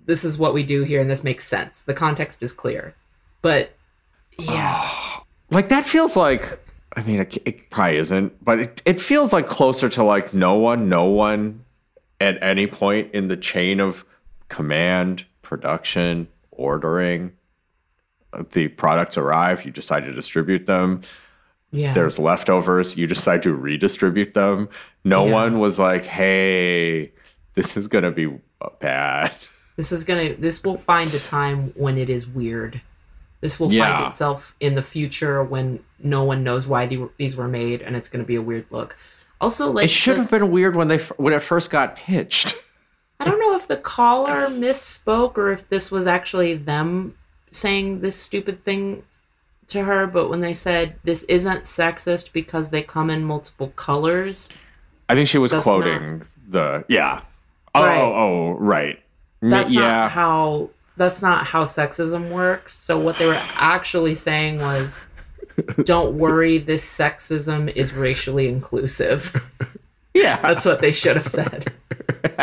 this 0.06 0.24
is 0.24 0.38
what 0.38 0.54
we 0.54 0.62
do 0.62 0.82
here 0.82 1.00
and 1.00 1.10
this 1.10 1.22
makes 1.24 1.46
sense. 1.46 1.82
The 1.82 1.94
context 1.94 2.42
is 2.42 2.52
clear. 2.52 2.94
But 3.40 3.72
yeah. 4.38 4.88
like 5.50 5.68
that 5.68 5.84
feels 5.84 6.16
like 6.16 6.58
I 6.96 7.02
mean 7.02 7.20
it, 7.20 7.36
it 7.46 7.70
probably 7.70 7.96
isn't, 7.98 8.44
but 8.44 8.60
it, 8.60 8.82
it 8.84 9.00
feels 9.00 9.32
like 9.32 9.46
closer 9.46 9.88
to 9.90 10.02
like 10.04 10.34
no 10.34 10.54
one, 10.54 10.88
no 10.88 11.04
one 11.04 11.64
at 12.20 12.40
any 12.42 12.66
point 12.66 13.10
in 13.12 13.28
the 13.28 13.36
chain 13.36 13.80
of 13.80 14.04
command, 14.48 15.24
production, 15.42 16.28
ordering. 16.50 17.32
Uh, 18.32 18.44
the 18.52 18.68
products 18.68 19.16
arrive, 19.16 19.64
you 19.64 19.70
decide 19.70 20.04
to 20.04 20.12
distribute 20.12 20.66
them. 20.66 21.02
Yeah. 21.72 21.94
there's 21.94 22.18
leftovers 22.18 22.96
you 22.96 23.06
decide 23.06 23.42
to 23.44 23.54
redistribute 23.54 24.34
them 24.34 24.68
no 25.04 25.26
Yeah. 25.26 25.32
one 25.32 25.58
was 25.58 25.78
like 25.78 26.04
hey 26.04 27.12
this 27.54 27.76
is 27.76 27.88
gonna 27.88 28.10
be 28.12 28.26
uh, 28.60 28.68
bad 28.80 29.32
This 29.76 29.90
is 29.90 30.04
gonna. 30.04 30.34
This 30.34 30.62
will 30.62 30.76
find 30.76 31.12
a 31.14 31.18
time 31.18 31.72
when 31.76 31.96
it 31.96 32.10
is 32.10 32.26
weird. 32.26 32.80
This 33.40 33.58
will 33.58 33.72
Yeah. 33.72 33.96
find 33.96 34.08
itself 34.08 34.54
in 34.60 34.74
the 34.74 34.82
future 34.82 35.42
when 35.42 35.80
no 35.98 36.24
one 36.24 36.44
knows 36.44 36.66
why 36.66 36.86
these 37.16 37.34
were 37.36 37.48
made, 37.48 37.80
and 37.80 37.96
it's 37.96 38.10
gonna 38.10 38.22
be 38.24 38.36
a 38.36 38.42
weird 38.42 38.66
look. 38.70 38.96
Also, 39.40 39.70
like 39.70 39.86
it 39.86 39.88
should 39.90 40.16
the- 40.18 40.20
have 40.22 40.30
been 40.30 40.50
weird 40.50 40.76
when 40.76 40.88
they 40.88 40.98
when 41.16 41.32
it 41.32 41.40
first 41.40 41.70
got 41.70 41.96
pitched 41.96 42.54
I 43.20 43.24
don't 43.24 43.40
know 43.40 43.54
if 43.56 43.66
the 43.66 43.78
caller 43.78 44.48
misspoke 44.48 45.38
or 45.38 45.50
if 45.52 45.68
this 45.70 45.90
was 45.90 46.06
actually 46.06 46.54
them 46.54 47.14
saying 47.50 48.00
this 48.02 48.14
stupid 48.14 48.62
thing 48.64 49.02
to 49.72 49.84
her, 49.84 50.06
but 50.06 50.28
when 50.28 50.40
they 50.40 50.54
said 50.54 50.94
this 51.04 51.24
isn't 51.24 51.64
sexist 51.64 52.32
because 52.32 52.70
they 52.70 52.82
come 52.82 53.10
in 53.10 53.24
multiple 53.24 53.72
colors, 53.76 54.48
i 55.08 55.14
think 55.14 55.28
she 55.28 55.38
was 55.38 55.52
quoting 55.52 56.22
the 56.48 56.84
yeah 56.88 57.20
oh, 57.74 57.80
oh 57.80 57.84
Right. 57.84 58.00
oh, 58.00 58.14
oh 58.14 58.50
right 58.52 59.02
that's 59.42 59.70
yeah 59.70 59.80
not 59.80 60.10
how 60.12 60.70
that's 60.96 61.22
not 61.22 61.46
how 61.46 61.64
sexism 61.64 62.30
works. 62.30 62.74
So 62.74 62.98
what 62.98 63.18
they 63.18 63.26
were 63.26 63.40
actually 63.54 64.14
saying 64.14 64.60
was 64.60 65.00
don't 65.84 66.18
worry, 66.18 66.58
this 66.58 66.84
sexism 66.84 67.74
is 67.74 67.94
racially 67.94 68.48
inclusive. 68.48 69.42
Yeah. 70.14 70.38
That's 70.42 70.66
what 70.66 70.82
they 70.82 70.92
should 70.92 71.16
have 71.16 71.26
said. 71.26 71.72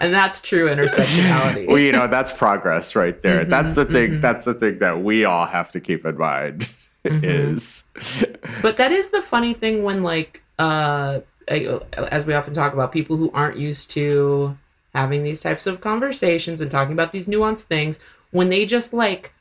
and 0.00 0.14
that's 0.14 0.40
true 0.40 0.68
intersectionality. 0.68 1.66
well, 1.66 1.78
you 1.78 1.92
know, 1.92 2.06
that's 2.06 2.32
progress 2.32 2.94
right 2.94 3.20
there. 3.22 3.44
Mhm, 3.44 3.50
that's 3.50 3.74
the 3.74 3.84
thing. 3.84 4.10
mhm. 4.12 4.20
That's 4.20 4.44
the 4.44 4.54
thing 4.54 4.78
that 4.78 5.02
we 5.02 5.24
all 5.24 5.46
have 5.46 5.70
to 5.72 5.80
keep 5.80 6.04
in 6.04 6.16
mind. 6.16 6.68
Mhm. 7.04 7.54
Is 7.54 7.84
But 8.60 8.76
that 8.76 8.92
is 8.92 9.08
the 9.08 9.22
funny 9.22 9.54
thing 9.54 9.82
when 9.84 10.02
like 10.02 10.42
uh 10.58 11.20
as 11.48 12.26
we 12.26 12.34
often 12.34 12.52
talk 12.52 12.74
about 12.74 12.92
people 12.92 13.16
who 13.16 13.30
aren't 13.32 13.56
used 13.56 13.90
to 13.92 14.54
having 14.94 15.22
these 15.22 15.40
types 15.40 15.66
of 15.66 15.80
conversations 15.80 16.60
and 16.60 16.70
talking 16.70 16.92
about 16.92 17.10
these 17.10 17.24
nuanced 17.26 17.62
things 17.62 18.00
when 18.32 18.50
they 18.50 18.66
just 18.66 18.92
like 18.92 19.32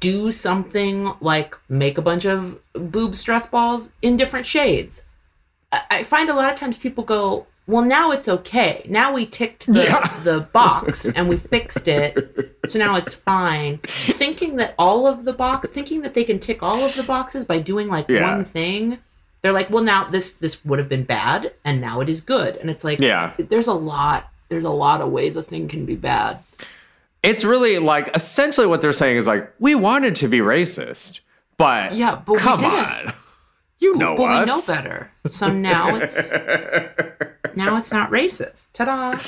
do 0.00 0.30
something 0.30 1.12
like 1.20 1.54
make 1.68 1.98
a 1.98 2.02
bunch 2.02 2.24
of 2.24 2.58
boob 2.72 3.14
stress 3.14 3.46
balls 3.46 3.92
in 4.00 4.16
different 4.16 4.46
shades. 4.46 5.04
I 5.90 6.02
find 6.04 6.30
a 6.30 6.34
lot 6.34 6.50
of 6.50 6.58
times 6.58 6.76
people 6.78 7.04
go, 7.04 7.46
"Well, 7.66 7.82
now 7.82 8.10
it's 8.10 8.28
okay. 8.28 8.84
Now 8.88 9.12
we 9.12 9.26
ticked 9.26 9.66
the 9.66 9.84
Yeah. 9.84 10.20
the 10.22 10.40
box 10.40 11.06
and 11.16 11.28
we 11.28 11.36
fixed 11.36 11.88
it, 11.88 12.56
so 12.68 12.78
now 12.78 12.96
it's 12.96 13.14
fine." 13.14 13.78
Thinking 13.84 14.56
that 14.56 14.74
all 14.78 15.06
of 15.06 15.24
the 15.24 15.32
box, 15.32 15.68
thinking 15.70 16.02
that 16.02 16.14
they 16.14 16.24
can 16.24 16.38
tick 16.38 16.62
all 16.62 16.84
of 16.84 16.94
the 16.94 17.02
boxes 17.02 17.44
by 17.44 17.58
doing 17.58 17.88
like 17.88 18.08
Yeah. 18.08 18.34
one 18.36 18.44
thing, 18.44 18.98
they're 19.42 19.52
like, 19.52 19.70
"Well, 19.70 19.82
now 19.84 20.04
this 20.08 20.32
this 20.34 20.64
would 20.64 20.78
have 20.78 20.88
been 20.88 21.04
bad, 21.04 21.52
and 21.64 21.80
now 21.80 22.00
it 22.00 22.08
is 22.08 22.20
good." 22.20 22.56
And 22.56 22.68
it's 22.70 22.84
like, 22.84 23.00
yeah. 23.00 23.32
there's 23.38 23.66
a 23.68 23.74
lot, 23.74 24.30
there's 24.48 24.64
a 24.64 24.70
lot 24.70 25.00
of 25.00 25.10
ways 25.10 25.36
a 25.36 25.42
thing 25.42 25.68
can 25.68 25.84
be 25.86 25.96
bad. 25.96 26.38
It's 27.22 27.44
really 27.44 27.78
like 27.78 28.10
essentially 28.14 28.66
what 28.66 28.82
they're 28.82 28.92
saying 28.92 29.16
is 29.16 29.26
like 29.26 29.50
we 29.58 29.74
wanted 29.74 30.14
to 30.16 30.28
be 30.28 30.40
racist, 30.40 31.20
but 31.56 31.92
Yeah, 31.92 32.16
but 32.24 32.38
come 32.38 32.58
we 32.58 32.64
didn't. 32.64 33.06
on, 33.08 33.14
you 33.78 33.94
know 33.96 34.14
but 34.16 34.24
us. 34.24 34.46
we 34.46 34.52
know 34.52 34.62
better. 34.66 35.10
So 35.26 35.48
now 35.50 35.96
it's 35.96 36.14
now 37.56 37.76
it's 37.76 37.92
not 37.92 38.10
racist. 38.10 38.68
Ta-da! 38.72 39.18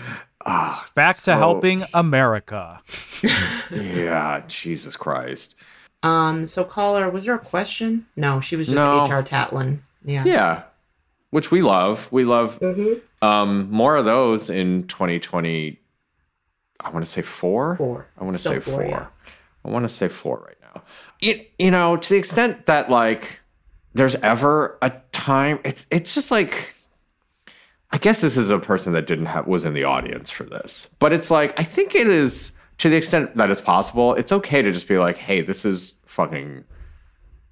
Ah, 0.50 0.86
Back 0.94 1.18
to 1.22 1.36
helping 1.36 1.84
America. 1.92 2.80
Yeah, 3.70 4.42
Jesus 4.46 4.96
Christ. 4.96 5.56
Um, 6.02 6.46
so 6.46 6.64
caller, 6.64 7.10
was 7.10 7.24
there 7.24 7.34
a 7.34 7.38
question? 7.38 8.06
No, 8.16 8.40
she 8.40 8.56
was 8.56 8.66
just 8.68 8.76
No. 8.76 9.02
HR 9.02 9.22
Tatlin. 9.22 9.80
Yeah. 10.04 10.24
Yeah, 10.24 10.62
which 11.30 11.50
we 11.50 11.60
love. 11.60 12.10
We 12.12 12.24
love 12.24 12.58
Mm-hmm. 12.60 13.24
um 13.26 13.68
more 13.70 13.96
of 13.96 14.04
those 14.06 14.48
in 14.48 14.84
2020. 14.86 15.78
I 16.80 16.90
want 16.90 17.04
to 17.04 17.10
say 17.10 17.20
four. 17.22 17.76
Four. 17.76 18.06
I 18.16 18.22
want 18.24 18.34
to 18.34 18.38
Still 18.40 18.52
say 18.52 18.58
four. 18.60 18.84
yeah. 18.84 19.06
I 19.64 19.70
want 19.70 19.84
to 19.84 19.88
say 19.88 20.08
four 20.08 20.38
right 20.46 20.56
now. 20.74 20.82
You, 21.20 21.44
you 21.58 21.70
know, 21.72 21.96
to 21.96 22.08
the 22.08 22.16
extent 22.16 22.66
that 22.66 22.88
like 22.88 23.40
there's 23.92 24.14
ever 24.16 24.78
a 24.80 24.92
time, 25.12 25.58
it's 25.64 25.84
it's 25.90 26.14
just 26.14 26.30
like 26.30 26.74
I 27.90 27.98
guess 27.98 28.20
this 28.20 28.36
is 28.36 28.50
a 28.50 28.58
person 28.58 28.92
that 28.92 29.06
didn't 29.06 29.26
have 29.26 29.46
was 29.46 29.64
in 29.64 29.72
the 29.74 29.84
audience 29.84 30.30
for 30.30 30.44
this, 30.44 30.88
but 30.98 31.12
it's 31.12 31.30
like 31.30 31.58
I 31.58 31.64
think 31.64 31.94
it 31.94 32.06
is 32.06 32.52
to 32.78 32.88
the 32.88 32.96
extent 32.96 33.36
that 33.36 33.50
it's 33.50 33.60
possible. 33.60 34.14
It's 34.14 34.30
okay 34.32 34.62
to 34.62 34.70
just 34.72 34.86
be 34.88 34.98
like, 34.98 35.16
hey, 35.16 35.40
this 35.40 35.64
is 35.64 35.94
fucking. 36.06 36.64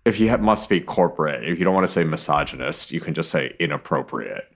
If 0.04 0.20
you 0.20 0.28
have, 0.28 0.40
must 0.40 0.68
be 0.68 0.80
corporate, 0.80 1.42
if 1.42 1.58
you 1.58 1.64
don't 1.64 1.74
want 1.74 1.84
to 1.86 1.92
say 1.92 2.04
misogynist, 2.04 2.92
you 2.92 3.00
can 3.00 3.12
just 3.12 3.28
say 3.30 3.56
inappropriate. 3.58 4.48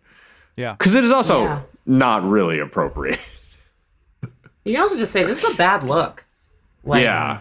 Yeah. 0.57 0.75
Because 0.75 0.95
it 0.95 1.03
is 1.03 1.11
also 1.11 1.43
Yeah. 1.45 1.63
not 1.87 2.23
really 2.25 2.59
appropriate. 2.61 3.19
You 4.65 4.75
can 4.75 4.83
also 4.83 4.99
just 4.99 5.11
say 5.11 5.25
this 5.25 5.43
is 5.43 5.55
a 5.55 5.57
bad 5.57 5.85
look. 5.85 6.27
Like, 6.85 7.03
yeah. 7.03 7.41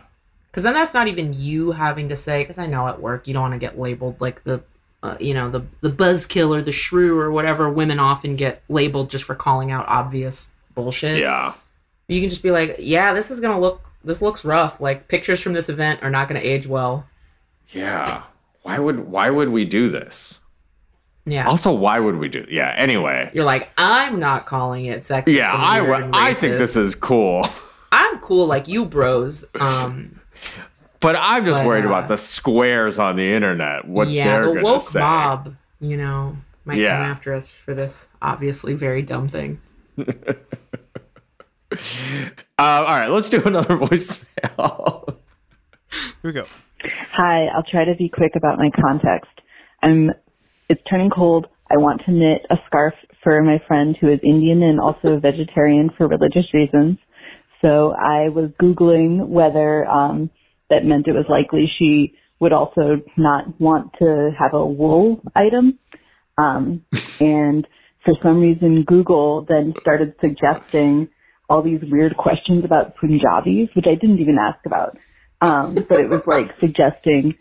Because 0.50 0.64
then 0.64 0.74
that's 0.74 0.94
not 0.94 1.10
even 1.10 1.34
you 1.34 1.72
having 1.72 2.08
to 2.10 2.16
say. 2.16 2.42
Because 2.44 2.58
I 2.58 2.66
know 2.66 2.88
at 2.88 3.02
work 3.02 3.28
you 3.28 3.34
don't 3.34 3.42
want 3.44 3.54
to 3.56 3.60
get 3.60 3.78
labeled 3.78 4.22
like 4.22 4.42
the, 4.46 4.64
uh, 5.04 5.16
you 5.20 5.34
know, 5.34 5.50
the 5.50 5.62
the 5.82 5.90
buzzkill 5.90 6.56
or 6.58 6.62
the 6.62 6.72
shrew 6.72 7.18
or 7.20 7.32
whatever 7.32 7.70
women 7.70 8.00
often 8.00 8.36
get 8.36 8.62
labeled 8.70 9.10
just 9.10 9.24
for 9.24 9.36
calling 9.36 9.72
out 9.72 9.86
obvious 9.88 10.52
bullshit. 10.76 11.20
Yeah. 11.20 11.54
You 12.08 12.20
can 12.20 12.30
just 12.30 12.44
be 12.44 12.52
like, 12.52 12.76
yeah, 12.80 13.14
this 13.14 13.32
is 13.32 13.40
gonna 13.40 13.60
look. 13.60 13.82
This 14.04 14.22
looks 14.22 14.44
rough. 14.44 14.82
Like 14.82 15.08
pictures 15.08 15.40
from 15.40 15.54
this 15.54 15.70
event 15.70 16.02
are 16.04 16.10
not 16.10 16.28
gonna 16.28 16.42
age 16.42 16.68
well. 16.68 17.06
Yeah. 17.70 18.24
Why 18.64 18.80
would 18.80 19.08
why 19.10 19.30
would 19.30 19.50
we 19.50 19.66
do 19.66 19.90
this? 19.90 20.40
Yeah. 21.26 21.48
Also, 21.48 21.72
why 21.72 22.00
would 22.00 22.18
we 22.18 22.28
do? 22.28 22.46
Yeah. 22.50 22.74
Anyway. 22.76 23.30
You're 23.34 23.46
like, 23.46 23.70
I'm 23.78 24.20
not 24.20 24.48
calling 24.48 24.86
it 24.86 25.02
sexist. 25.02 25.36
Yeah, 25.36 25.54
I 25.54 25.82
weird 25.82 25.92
w- 25.92 26.06
and 26.06 26.16
I 26.16 26.34
think 26.34 26.58
this 26.58 26.76
is 26.76 26.96
cool, 26.96 27.48
I'm 27.92 28.18
cool 28.20 28.48
like 28.48 28.68
you, 28.68 28.86
bros. 28.86 29.46
Um, 29.60 30.20
but 31.00 31.16
I'm 31.18 31.46
just 31.46 31.60
But, 31.60 31.68
worried 31.68 31.86
uh, 31.86 31.90
about 31.90 32.08
the 32.08 32.18
squares 32.18 33.00
on 33.00 33.16
the 33.16 33.32
internet. 33.34 33.88
What 33.88 34.10
yeah, 34.10 34.26
they're 34.36 34.46
the 34.48 34.54
gonna 34.56 34.64
woke 34.64 34.82
say. 34.82 35.00
mob, 35.00 35.56
you 35.80 35.98
know, 35.98 36.36
might 36.66 36.78
Yeah. 36.80 36.98
come 36.98 37.06
after 37.12 37.34
us 37.34 37.52
for 37.54 37.74
this 37.74 38.10
obviously 38.22 38.74
very 38.74 39.02
dumb 39.02 39.28
thing. 39.28 39.60
Uh, 42.58 42.84
all 42.88 43.00
right, 43.00 43.10
let's 43.10 43.30
do 43.30 43.42
another 43.46 43.78
voicemail. 43.78 45.16
Here 45.92 46.10
we 46.24 46.32
go. 46.34 46.44
Hi, 47.14 47.46
I'll 47.56 47.64
try 47.64 47.86
to 47.86 47.96
be 47.96 48.10
quick 48.10 48.32
about 48.36 48.58
my 48.58 48.70
context. 48.82 49.30
I'm, 49.84 50.12
it's 50.68 50.82
turning 50.90 51.10
cold. 51.10 51.48
I 51.72 51.78
want 51.78 52.02
to 52.06 52.12
knit 52.12 52.46
a 52.50 52.56
scarf 52.66 52.94
for 53.24 53.42
my 53.44 53.62
friend 53.68 53.96
who 54.02 54.10
is 54.12 54.20
Indian 54.24 54.64
and 54.64 54.80
also 54.80 55.14
a 55.14 55.20
vegetarian 55.20 55.90
for 55.98 56.08
religious 56.08 56.54
reasons. 56.54 56.98
So 57.62 57.92
I 57.94 58.30
was 58.30 58.50
Googling 58.62 59.28
whether, 59.28 59.86
um, 59.88 60.30
that 60.70 60.86
meant 60.86 61.08
it 61.08 61.14
was 61.14 61.26
likely 61.30 61.70
she 61.78 62.14
would 62.40 62.54
also 62.54 63.02
not 63.18 63.60
want 63.60 63.92
to 64.00 64.32
have 64.38 64.54
a 64.54 64.66
wool 64.66 65.22
item. 65.36 65.78
Um, 66.38 66.86
and 67.20 67.68
for 68.06 68.14
some 68.24 68.40
reason, 68.40 68.84
Google 68.84 69.46
then 69.48 69.74
started 69.82 70.14
suggesting 70.22 71.10
all 71.50 71.62
these 71.62 71.82
weird 71.90 72.16
questions 72.16 72.64
about 72.64 72.96
Punjabis, 72.96 73.70
which 73.76 73.86
I 73.88 73.96
didn't 73.96 74.20
even 74.20 74.38
ask 74.40 74.60
about. 74.66 74.98
Um, 75.42 75.74
but 75.74 76.00
it 76.00 76.10
was 76.10 76.22
like 76.28 76.52
suggesting, 76.60 77.36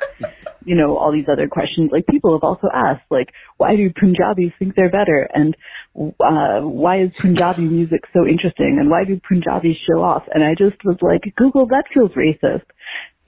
you 0.65 0.77
know, 0.77 0.97
all 0.97 1.13
these 1.13 1.29
other 1.31 1.49
questions. 1.49 1.91
Like 1.93 2.07
people 2.07 2.33
have 2.33 2.45
also 2.45 2.69
asked, 2.73 3.05
like, 3.11 3.29
why 3.57 3.75
do 3.75 3.91
Punjabis 3.93 4.53
think 4.59 4.77
they're 4.77 4.91
better? 4.91 5.29
And, 5.35 5.57
uh, 5.97 6.61
why 6.61 7.03
is 7.03 7.11
Punjabi 7.17 7.63
music 7.69 8.03
so 8.13 8.27
interesting? 8.27 8.79
And 8.81 8.89
why 8.89 9.05
do 9.05 9.21
Punjabis 9.29 9.77
show 9.87 10.01
off? 10.03 10.23
And 10.33 10.45
I 10.45 10.55
just 10.55 10.85
was 10.85 10.97
like, 11.03 11.35
Google, 11.37 11.67
that 11.67 11.85
feels 11.93 12.13
racist. 12.13 12.67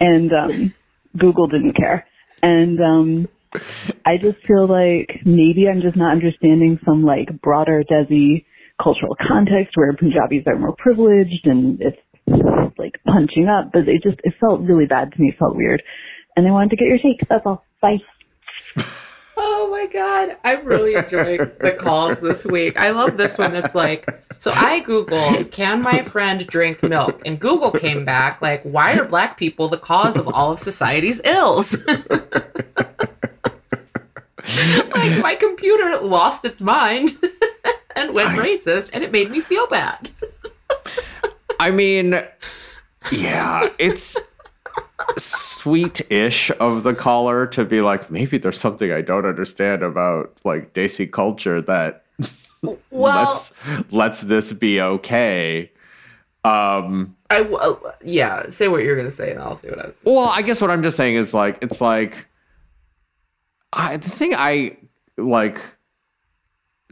And, 0.00 0.32
um, 0.32 0.74
Google 1.16 1.46
didn't 1.46 1.76
care. 1.76 2.06
And, 2.42 2.80
um, 2.80 3.28
I 4.06 4.16
just 4.16 4.38
feel 4.46 4.68
like 4.68 5.20
maybe 5.24 5.66
I'm 5.68 5.80
just 5.82 5.96
not 5.96 6.12
understanding 6.12 6.78
some 6.84 7.02
like 7.02 7.28
broader 7.42 7.82
Desi 7.90 8.44
cultural 8.82 9.16
context 9.28 9.76
where 9.76 9.92
Punjabis 9.92 10.44
are 10.46 10.58
more 10.58 10.74
privileged 10.78 11.46
and 11.46 11.80
it's 11.80 11.98
like 12.78 12.94
punching 13.04 13.48
up, 13.48 13.72
but 13.72 13.88
it 13.88 14.02
just 14.02 14.20
it 14.24 14.34
felt 14.40 14.60
really 14.60 14.86
bad 14.86 15.12
to 15.12 15.20
me, 15.20 15.30
it 15.30 15.38
felt 15.38 15.56
weird. 15.56 15.82
And 16.36 16.46
I 16.46 16.52
wanted 16.52 16.70
to 16.70 16.76
get 16.76 16.86
your 16.86 16.98
take. 16.98 17.28
That's 17.28 17.44
all. 17.44 17.64
Bye. 17.82 17.98
Oh 19.42 19.68
my 19.70 19.86
god, 19.86 20.36
I'm 20.44 20.66
really 20.66 20.94
enjoying 20.94 21.38
the 21.60 21.72
calls 21.72 22.20
this 22.20 22.44
week. 22.44 22.76
I 22.76 22.90
love 22.90 23.16
this 23.16 23.38
one 23.38 23.54
that's 23.54 23.74
like, 23.74 24.06
so 24.36 24.52
I 24.54 24.82
Googled, 24.82 25.50
can 25.50 25.80
my 25.80 26.02
friend 26.02 26.46
drink 26.46 26.82
milk? 26.82 27.22
And 27.24 27.40
Google 27.40 27.70
came 27.72 28.04
back 28.04 28.42
like, 28.42 28.62
why 28.64 28.98
are 28.98 29.04
black 29.06 29.38
people 29.38 29.68
the 29.68 29.78
cause 29.78 30.18
of 30.18 30.28
all 30.28 30.52
of 30.52 30.58
society's 30.58 31.22
ills? 31.24 31.74
like 31.86 32.10
my 35.22 35.34
computer 35.40 35.98
lost 36.02 36.44
its 36.44 36.60
mind 36.60 37.12
and 37.96 38.12
went 38.12 38.28
I- 38.30 38.36
racist, 38.36 38.90
and 38.92 39.02
it 39.02 39.10
made 39.10 39.30
me 39.30 39.40
feel 39.40 39.66
bad. 39.68 40.10
I 41.58 41.70
mean, 41.70 42.22
yeah, 43.10 43.70
it's 43.78 44.18
sweet-ish 45.18 46.50
of 46.60 46.82
the 46.82 46.94
caller 46.94 47.46
to 47.48 47.64
be 47.64 47.80
like, 47.80 48.10
maybe 48.10 48.38
there's 48.38 48.58
something 48.58 48.92
I 48.92 49.00
don't 49.00 49.26
understand 49.26 49.82
about 49.82 50.32
like 50.44 50.72
Desi 50.74 51.10
culture 51.10 51.60
that 51.62 52.04
Well, 52.62 52.78
let's 52.90 53.52
let's 53.90 54.20
this 54.22 54.52
be 54.52 54.80
okay. 54.80 55.70
Um, 56.44 57.16
I 57.30 57.42
w- 57.42 57.80
yeah, 58.02 58.48
say 58.50 58.68
what 58.68 58.82
you're 58.82 58.96
gonna 58.96 59.10
say, 59.10 59.30
and 59.30 59.40
I'll 59.40 59.56
see 59.56 59.68
what 59.68 59.78
I. 59.78 59.90
well, 60.04 60.28
I 60.28 60.42
guess 60.42 60.60
what 60.60 60.70
I'm 60.70 60.82
just 60.82 60.96
saying 60.96 61.16
is 61.16 61.34
like 61.34 61.58
it's 61.62 61.80
like 61.80 62.26
I 63.72 63.96
the 63.96 64.10
thing 64.10 64.34
I 64.34 64.76
like 65.16 65.60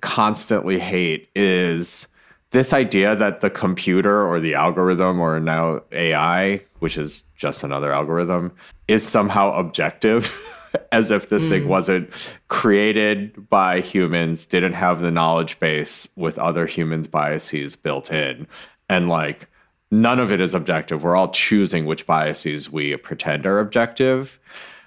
constantly 0.00 0.78
hate 0.78 1.28
is 1.34 2.08
this 2.50 2.72
idea 2.72 3.16
that 3.16 3.40
the 3.40 3.50
computer 3.50 4.26
or 4.26 4.40
the 4.40 4.54
algorithm 4.54 5.20
or 5.20 5.40
now 5.40 5.82
AI, 5.92 6.62
which 6.80 6.96
is 6.98 7.22
just 7.36 7.62
another 7.62 7.92
algorithm, 7.92 8.52
is 8.88 9.06
somehow 9.06 9.52
objective 9.54 10.40
as 10.92 11.10
if 11.10 11.28
this 11.28 11.44
thing 11.48 11.64
Mm. 11.64 11.68
wasn't 11.68 12.10
created 12.48 13.48
by 13.48 13.80
humans, 13.80 14.46
didn't 14.46 14.74
have 14.74 15.00
the 15.00 15.10
knowledge 15.10 15.58
base 15.60 16.06
with 16.16 16.38
other 16.38 16.66
humans' 16.66 17.06
biases 17.06 17.76
built 17.76 18.10
in. 18.10 18.46
And 18.88 19.08
like 19.08 19.46
none 19.90 20.18
of 20.20 20.30
it 20.32 20.40
is 20.40 20.54
objective. 20.54 21.02
We're 21.02 21.16
all 21.16 21.30
choosing 21.30 21.86
which 21.86 22.06
biases 22.06 22.70
we 22.70 22.96
pretend 22.96 23.46
are 23.46 23.58
objective 23.60 24.38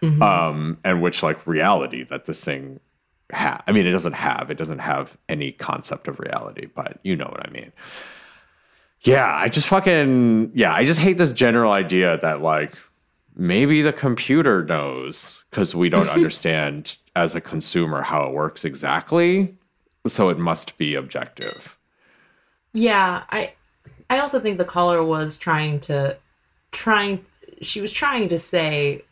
Mhm. 0.04 0.22
um, 0.22 0.78
and 0.84 1.02
which 1.02 1.24
like 1.24 1.46
reality 1.48 2.04
that 2.06 2.26
this 2.26 2.44
thing 2.44 2.80
have. 3.32 3.64
I 3.68 3.72
mean, 3.72 3.86
it 3.88 3.92
doesn't 3.92 4.14
have. 4.14 4.52
It 4.52 4.58
doesn't 4.58 4.80
have 4.80 5.18
any 5.30 5.52
concept 5.54 6.08
of 6.08 6.20
reality, 6.20 6.68
but 6.74 7.00
you 7.04 7.16
know 7.16 7.26
what 7.26 7.48
I 7.48 7.52
mean. 7.52 7.72
Yeah, 9.02 9.34
I 9.34 9.50
just 9.50 9.68
fucking 9.68 10.52
yeah, 10.54 10.74
I 10.74 10.86
just 10.86 11.00
hate 11.00 11.18
this 11.18 11.32
general 11.32 11.72
idea 11.72 12.20
that 12.22 12.42
like 12.42 12.76
maybe 13.36 13.82
the 13.82 13.94
computer 13.94 14.64
knows 14.64 15.44
because 15.50 15.74
we 15.74 15.90
don't 15.90 16.10
understand 16.18 16.98
as 17.16 17.34
a 17.34 17.42
consumer 17.42 18.02
how 18.02 18.24
it 18.26 18.34
works 18.34 18.64
exactly, 18.64 19.58
so 20.08 20.30
it 20.30 20.38
must 20.38 20.78
be 20.78 20.96
objective. 20.96 21.78
Yeah, 22.74 23.24
I 23.30 23.54
I 24.10 24.20
also 24.20 24.40
think 24.40 24.58
the 24.58 24.66
caller 24.66 25.04
was 25.04 25.38
trying 25.38 25.80
to 25.82 26.18
trying 26.72 27.26
she 27.62 27.82
was 27.82 27.92
trying 27.92 28.30
to 28.30 28.38
say 28.38 29.04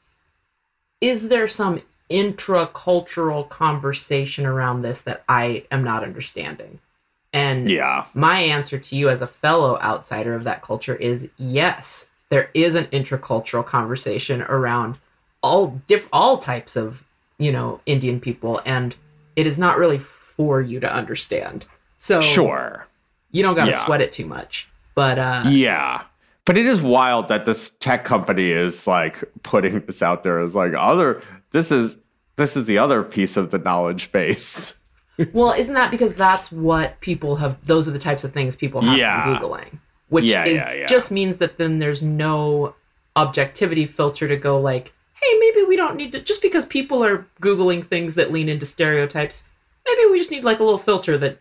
is 1.02 1.30
there 1.30 1.48
some 1.48 1.82
intracultural 2.10 3.48
conversation 3.50 4.46
around 4.46 4.82
this 4.82 5.02
that 5.02 5.24
I 5.30 5.64
am 5.72 5.84
not 5.84 6.04
understanding? 6.04 6.80
And 7.34 7.70
Yeah. 7.70 8.06
my 8.14 8.40
answer 8.40 8.78
to 8.80 8.96
you 8.96 9.10
as 9.10 9.22
a 9.22 9.28
fellow 9.28 9.80
outsider 9.82 10.34
of 10.34 10.44
that 10.46 10.62
culture 10.62 10.96
is 10.96 11.28
yes. 11.38 12.08
There 12.30 12.50
is 12.54 12.76
an 12.76 12.86
intercultural 12.88 13.66
conversation 13.66 14.42
around 14.44 14.98
all 15.42 15.80
diff- 15.88 16.10
all 16.12 16.38
types 16.38 16.76
of, 16.76 17.04
you 17.38 17.52
know, 17.52 17.80
Indian 17.86 18.20
people 18.20 18.62
and 18.66 18.96
it 19.36 19.46
is 19.48 19.58
not 19.60 19.78
really 19.78 20.00
for 20.00 20.62
you 20.62 20.80
to 20.80 20.92
understand. 20.92 21.66
So 21.98 22.20
Sure. 22.22 22.86
you 23.32 23.44
don't 23.44 23.56
got 23.56 23.66
to 23.66 23.72
Yeah. 23.72 23.86
sweat 23.86 24.02
it 24.02 24.12
too 24.14 24.26
much. 24.26 24.68
But 24.96 25.20
uh 25.20 25.44
Yeah. 25.48 26.02
But 26.46 26.58
it 26.58 26.66
is 26.66 26.82
wild 26.82 27.28
that 27.28 27.46
this 27.46 27.70
tech 27.80 28.06
company 28.06 28.52
is 28.52 28.88
like 28.88 29.24
putting 29.44 29.82
this 29.86 30.02
out 30.02 30.24
there 30.24 30.40
as 30.40 30.56
like 30.56 30.74
other 30.76 31.22
this 31.52 31.72
is 31.72 31.98
this 32.38 32.56
is 32.58 32.66
the 32.66 32.78
other 32.78 33.04
piece 33.04 33.38
of 33.38 33.52
the 33.52 33.60
knowledge 33.60 34.12
base. 34.12 34.74
well, 35.34 35.52
isn't 35.54 35.74
that 35.74 35.92
because 35.92 36.14
that's 36.14 36.52
what 36.52 37.00
people 37.02 37.36
have 37.38 37.58
those 37.66 37.88
are 37.88 37.92
the 37.92 38.00
types 38.00 38.24
of 38.24 38.32
things 38.34 38.56
people 38.56 38.82
have 38.82 38.98
Yeah. 38.98 39.26
been 39.26 39.36
googling, 39.36 39.80
which 40.10 40.30
Yeah, 40.30 40.46
is 40.46 40.56
yeah, 40.58 40.86
just 40.86 41.12
means 41.12 41.38
that 41.38 41.58
then 41.58 41.80
there's 41.80 42.02
no 42.04 42.76
objectivity 43.16 43.86
filter 43.86 44.28
to 44.28 44.36
go 44.38 44.60
like, 44.60 44.94
"Hey, 45.22 45.38
maybe 45.40 45.64
we 45.64 45.76
don't 45.76 45.96
need 45.96 46.12
to 46.14 46.20
just 46.20 46.42
because 46.42 46.66
people 46.66 47.04
are 47.04 47.26
googling 47.42 47.86
things 47.86 48.16
that 48.16 48.32
lean 48.32 48.50
into 48.50 48.66
stereotypes, 48.66 49.44
maybe 49.88 50.10
we 50.12 50.18
just 50.18 50.32
need 50.32 50.44
like 50.44 50.60
a 50.60 50.64
little 50.64 50.78
filter 50.80 51.18
that 51.18 51.40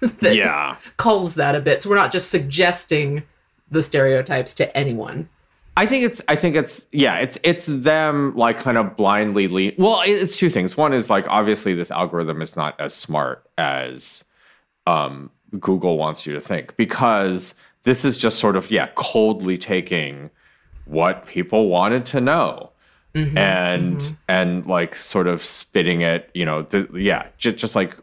that 0.20 0.34
yeah. 0.36 0.76
culls 0.96 1.34
that 1.34 1.54
a 1.54 1.60
bit. 1.60 1.82
So 1.82 1.90
we're 1.90 1.96
not 1.96 2.12
just 2.12 2.30
suggesting 2.30 3.22
the 3.70 3.82
stereotypes 3.82 4.54
to 4.54 4.76
anyone. 4.76 5.28
I 5.76 5.86
think 5.86 6.04
it's 6.04 6.22
I 6.26 6.36
think 6.36 6.56
it's 6.56 6.86
yeah, 6.92 7.18
it's 7.18 7.38
it's 7.42 7.66
them 7.66 8.34
like 8.34 8.58
kind 8.58 8.78
of 8.78 8.96
blindly 8.96 9.46
lean. 9.48 9.74
Well, 9.76 10.02
it's 10.04 10.38
two 10.38 10.48
things. 10.48 10.76
One 10.76 10.94
is 10.94 11.10
like 11.10 11.26
obviously 11.28 11.74
this 11.74 11.90
algorithm 11.90 12.40
is 12.40 12.56
not 12.56 12.80
as 12.80 12.94
smart 12.94 13.48
as 13.58 14.24
um 14.86 15.30
Google 15.60 15.98
wants 15.98 16.26
you 16.26 16.32
to 16.32 16.40
think 16.40 16.76
because 16.76 17.54
this 17.82 18.04
is 18.04 18.16
just 18.16 18.38
sort 18.38 18.56
of 18.56 18.70
yeah, 18.70 18.88
coldly 18.94 19.58
taking 19.58 20.30
what 20.86 21.26
people 21.26 21.68
wanted 21.68 22.06
to 22.06 22.20
know. 22.20 22.70
Mhm, 23.14 23.36
and 23.36 23.96
mhm. 23.98 24.16
and 24.28 24.66
like 24.66 24.94
sort 24.94 25.26
of 25.26 25.42
spitting 25.42 26.02
it 26.02 26.28
you 26.34 26.44
know 26.44 26.62
the, 26.62 26.86
yeah 26.94 27.28
just, 27.38 27.56
just 27.56 27.74
like 27.74 27.96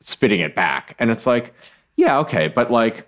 spitting 0.00 0.40
it 0.40 0.54
back 0.54 0.96
and 0.98 1.10
it's 1.10 1.26
like 1.26 1.52
yeah 1.96 2.18
okay 2.18 2.48
but 2.48 2.70
like 2.70 3.06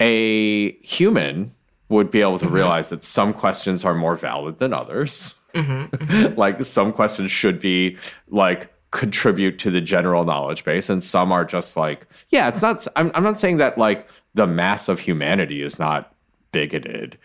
a 0.00 0.72
human 0.78 1.52
would 1.88 2.10
be 2.10 2.20
able 2.20 2.38
to 2.38 2.46
Mhm. 2.46 2.52
realize 2.52 2.88
that 2.90 3.02
some 3.04 3.32
questions 3.32 3.84
are 3.84 3.94
more 3.94 4.14
valid 4.14 4.58
than 4.58 4.72
others 4.72 5.34
Mhm, 5.54 5.90
mhm. 5.90 6.36
like 6.36 6.62
some 6.64 6.92
questions 6.92 7.30
should 7.30 7.60
be 7.60 7.96
like 8.28 8.72
contribute 8.90 9.58
to 9.58 9.70
the 9.70 9.80
general 9.80 10.24
knowledge 10.24 10.64
base 10.64 10.88
and 10.88 11.02
some 11.04 11.30
are 11.32 11.44
just 11.44 11.76
like 11.76 12.06
yeah 12.30 12.48
it's 12.48 12.62
not 12.62 12.86
i'm, 12.96 13.10
I'm 13.14 13.22
not 13.22 13.38
saying 13.40 13.58
that 13.58 13.76
like 13.78 14.06
the 14.34 14.46
mass 14.46 14.88
of 14.88 14.98
humanity 15.00 15.62
is 15.62 15.78
not 15.78 16.14
bigoted 16.52 17.16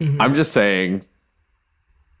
Mhm. 0.00 0.16
I'm 0.20 0.34
just 0.34 0.52
saying 0.52 1.02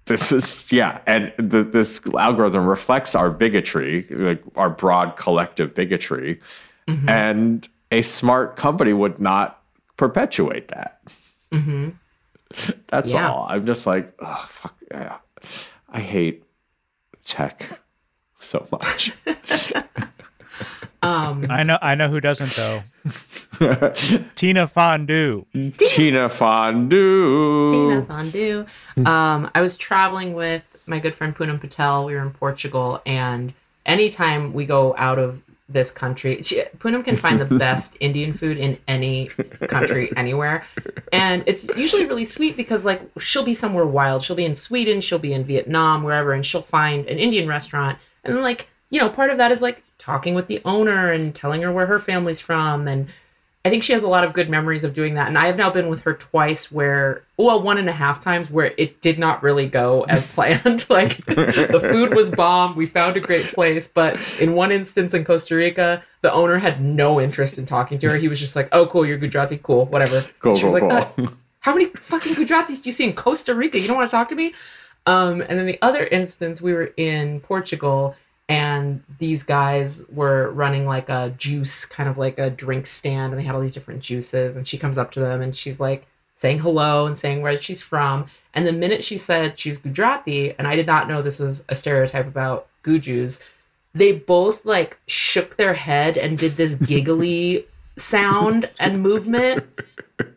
this 0.06 0.30
is 0.32 0.64
yeah, 0.70 1.00
and 1.06 1.32
the, 1.36 1.62
this 1.64 2.00
algorithm 2.16 2.64
reflects 2.66 3.14
our 3.16 3.28
bigotry, 3.28 4.06
like 4.10 4.40
our 4.56 4.70
broad 4.70 5.16
collective 5.16 5.74
bigotry, 5.74 6.40
Mhm, 6.88 7.10
and 7.10 7.68
a 7.90 8.02
smart 8.02 8.56
company 8.56 8.92
would 8.92 9.18
not 9.20 9.60
perpetuate 9.96 10.68
that. 10.68 11.00
Mhm. 11.52 11.94
That's 12.88 13.12
Yeah. 13.12 13.30
all. 13.30 13.46
I'm 13.48 13.66
just 13.66 13.86
like, 13.86 14.12
oh 14.20 14.46
fuck 14.48 14.76
yeah, 14.90 15.16
I 15.88 16.00
hate 16.00 16.44
tech 17.24 17.80
so 18.38 18.66
much. 18.70 19.12
Um, 21.02 21.46
I 21.50 21.62
know 21.62 21.78
I 21.82 21.94
know 21.94 22.08
who 22.08 22.20
doesn't 22.20 22.56
though. 22.56 22.82
Tina 24.34 24.66
Fondue. 24.66 25.44
Tina 25.78 26.28
Fondue. 26.28 27.70
Tina 27.70 28.04
Fondue. 28.06 28.66
Um, 29.04 29.50
I 29.54 29.60
was 29.60 29.76
traveling 29.76 30.32
with 30.34 30.74
my 30.86 30.98
good 30.98 31.14
friend 31.14 31.36
Poonam 31.36 31.60
Patel. 31.60 32.06
We 32.06 32.14
were 32.14 32.22
in 32.22 32.30
Portugal, 32.32 33.02
and 33.06 33.52
anytime 33.84 34.52
we 34.52 34.64
go 34.64 34.94
out 34.96 35.18
of 35.18 35.40
this 35.68 35.90
country, 35.90 36.42
she, 36.42 36.62
Poonam 36.78 37.04
can 37.04 37.16
find 37.16 37.38
the 37.40 37.44
best 37.58 37.96
Indian 38.00 38.32
food 38.32 38.56
in 38.56 38.78
any 38.86 39.28
country, 39.68 40.12
anywhere. 40.16 40.64
And 41.12 41.42
it's 41.46 41.66
usually 41.76 42.06
really 42.06 42.24
sweet 42.24 42.56
because, 42.56 42.84
like, 42.84 43.02
she'll 43.18 43.44
be 43.44 43.54
somewhere 43.54 43.86
wild. 43.86 44.22
She'll 44.22 44.36
be 44.36 44.44
in 44.44 44.54
Sweden, 44.54 45.00
she'll 45.00 45.18
be 45.18 45.32
in 45.32 45.44
Vietnam, 45.44 46.02
wherever, 46.02 46.32
and 46.32 46.46
she'll 46.46 46.62
find 46.62 47.06
an 47.06 47.18
Indian 47.18 47.48
restaurant. 47.48 47.98
And 48.24 48.42
like, 48.42 48.68
you 48.90 49.00
know, 49.00 49.08
part 49.08 49.30
of 49.30 49.38
that 49.38 49.52
is 49.52 49.62
like 49.62 49.82
talking 49.98 50.34
with 50.34 50.46
the 50.46 50.60
owner 50.64 51.12
and 51.12 51.34
telling 51.34 51.62
her 51.62 51.72
where 51.72 51.86
her 51.86 51.98
family's 51.98 52.40
from 52.40 52.86
and 52.88 53.08
I 53.66 53.68
think 53.68 53.82
she 53.82 53.92
has 53.94 54.04
a 54.04 54.08
lot 54.08 54.22
of 54.22 54.32
good 54.32 54.48
memories 54.48 54.84
of 54.84 54.94
doing 54.94 55.14
that. 55.14 55.26
And 55.26 55.36
I 55.36 55.46
have 55.46 55.56
now 55.56 55.70
been 55.70 55.88
with 55.88 56.02
her 56.02 56.14
twice 56.14 56.70
where, 56.70 57.24
well, 57.36 57.60
one 57.60 57.78
and 57.78 57.88
a 57.88 57.92
half 57.92 58.20
times 58.20 58.48
where 58.48 58.72
it 58.78 59.00
did 59.00 59.18
not 59.18 59.42
really 59.42 59.66
go 59.66 60.04
as 60.04 60.24
planned. 60.34 60.86
like 60.88 61.16
the 61.26 61.80
food 61.82 62.14
was 62.14 62.30
bomb. 62.30 62.76
We 62.76 62.86
found 62.86 63.16
a 63.16 63.20
great 63.20 63.46
place. 63.46 63.88
But 63.88 64.20
in 64.38 64.52
one 64.52 64.70
instance 64.70 65.14
in 65.14 65.24
Costa 65.24 65.56
Rica, 65.56 66.00
the 66.20 66.32
owner 66.32 66.58
had 66.58 66.80
no 66.80 67.20
interest 67.20 67.58
in 67.58 67.66
talking 67.66 67.98
to 67.98 68.08
her. 68.08 68.16
He 68.16 68.28
was 68.28 68.38
just 68.38 68.54
like, 68.54 68.68
oh, 68.70 68.86
cool, 68.86 69.04
you're 69.04 69.18
Gujarati. 69.18 69.58
Cool, 69.60 69.86
whatever. 69.86 70.24
Cool, 70.38 70.54
she 70.54 70.64
was 70.64 70.74
go. 70.74 70.86
like, 70.86 71.18
"Uh, 71.18 71.26
how 71.58 71.74
many 71.74 71.86
fucking 71.86 72.36
Gujaratis 72.36 72.80
do 72.80 72.88
you 72.88 72.92
see 72.92 73.02
in 73.02 73.14
Costa 73.14 73.52
Rica? 73.52 73.80
You 73.80 73.88
don't 73.88 73.96
want 73.96 74.08
to 74.08 74.16
talk 74.16 74.28
to 74.28 74.36
me? 74.36 74.54
Um, 75.06 75.40
and 75.40 75.58
then 75.58 75.66
the 75.66 75.78
other 75.82 76.06
instance, 76.06 76.62
we 76.62 76.72
were 76.72 76.92
in 76.96 77.40
Portugal 77.40 78.14
and 78.48 79.02
these 79.18 79.42
guys 79.42 80.02
were 80.08 80.50
running 80.52 80.86
like 80.86 81.08
a 81.08 81.34
juice, 81.36 81.84
kind 81.84 82.08
of 82.08 82.16
like 82.16 82.38
a 82.38 82.50
drink 82.50 82.86
stand, 82.86 83.32
and 83.32 83.40
they 83.40 83.44
had 83.44 83.54
all 83.54 83.60
these 83.60 83.74
different 83.74 84.02
juices. 84.02 84.56
And 84.56 84.66
she 84.66 84.78
comes 84.78 84.98
up 84.98 85.10
to 85.12 85.20
them 85.20 85.42
and 85.42 85.56
she's 85.56 85.80
like 85.80 86.06
saying 86.36 86.60
hello 86.60 87.06
and 87.06 87.18
saying 87.18 87.42
where 87.42 87.60
she's 87.60 87.82
from. 87.82 88.26
And 88.54 88.66
the 88.66 88.72
minute 88.72 89.02
she 89.02 89.18
said 89.18 89.58
she's 89.58 89.78
Gujarati, 89.78 90.54
and 90.58 90.68
I 90.68 90.76
did 90.76 90.86
not 90.86 91.08
know 91.08 91.22
this 91.22 91.40
was 91.40 91.64
a 91.68 91.74
stereotype 91.74 92.26
about 92.26 92.68
Gujus, 92.84 93.40
they 93.94 94.12
both 94.12 94.64
like 94.64 94.98
shook 95.08 95.56
their 95.56 95.74
head 95.74 96.16
and 96.16 96.38
did 96.38 96.56
this 96.56 96.74
giggly 96.74 97.66
sound 97.96 98.70
and 98.78 99.02
movement 99.02 99.64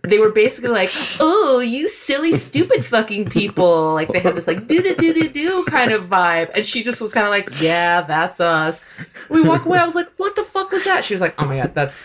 they 0.09 0.19
were 0.19 0.31
basically 0.31 0.69
like, 0.69 0.91
"Oh, 1.19 1.59
you 1.59 1.87
silly, 1.87 2.33
stupid 2.33 2.83
fucking 2.85 3.29
people!" 3.29 3.93
Like 3.93 4.11
they 4.11 4.19
had 4.19 4.35
this 4.35 4.47
like 4.47 4.67
do 4.67 4.81
do 4.81 4.95
do 4.95 5.13
do 5.13 5.29
do 5.29 5.63
kind 5.65 5.91
of 5.91 6.05
vibe, 6.05 6.51
and 6.55 6.65
she 6.65 6.83
just 6.83 6.99
was 6.99 7.13
kind 7.13 7.25
of 7.25 7.31
like, 7.31 7.61
"Yeah, 7.61 8.01
that's 8.01 8.39
us." 8.39 8.85
We 9.29 9.41
walk 9.41 9.65
away. 9.65 9.77
I 9.77 9.85
was 9.85 9.95
like, 9.95 10.09
"What 10.17 10.35
the 10.35 10.43
fuck 10.43 10.71
was 10.71 10.83
that?" 10.83 11.03
She 11.03 11.13
was 11.13 11.21
like, 11.21 11.35
"Oh 11.37 11.45
my 11.45 11.57
god, 11.57 11.73
that's 11.73 11.99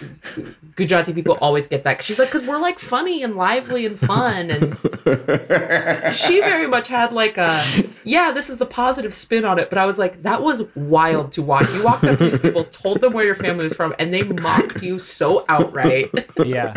Gujarati 0.77 1.13
people 1.13 1.37
always 1.41 1.67
get 1.67 1.85
that." 1.85 2.03
She's 2.03 2.19
like, 2.19 2.31
"Cause 2.31 2.45
we're 2.45 2.59
like 2.59 2.79
funny 2.79 3.23
and 3.23 3.37
lively 3.37 3.87
and 3.87 3.99
fun," 3.99 4.51
and 4.51 4.77
she 6.15 6.41
very 6.41 6.69
much 6.69 6.89
had 6.89 7.13
like 7.13 7.39
a 7.39 7.65
yeah, 8.05 8.31
this 8.31 8.51
is 8.51 8.59
the 8.59 8.67
positive 8.67 9.13
spin 9.15 9.45
on 9.45 9.59
it. 9.59 9.69
But 9.71 9.79
I 9.79 9.87
was 9.87 9.99
like, 9.99 10.23
that 10.23 10.43
was 10.43 10.63
wild 10.75 11.33
to 11.33 11.43
watch. 11.43 11.69
You 11.73 11.83
walked 11.83 12.05
up 12.05 12.19
to 12.19 12.31
these 12.31 12.39
people, 12.39 12.65
told 12.67 13.01
them 13.01 13.13
where 13.15 13.25
your 13.25 13.35
family 13.35 13.65
was 13.65 13.75
from, 13.75 13.95
and 13.99 14.13
they 14.13 14.23
mocked 14.23 14.83
you 14.83 14.99
so 14.99 15.45
outright. 15.49 16.11
Yeah. 16.45 16.75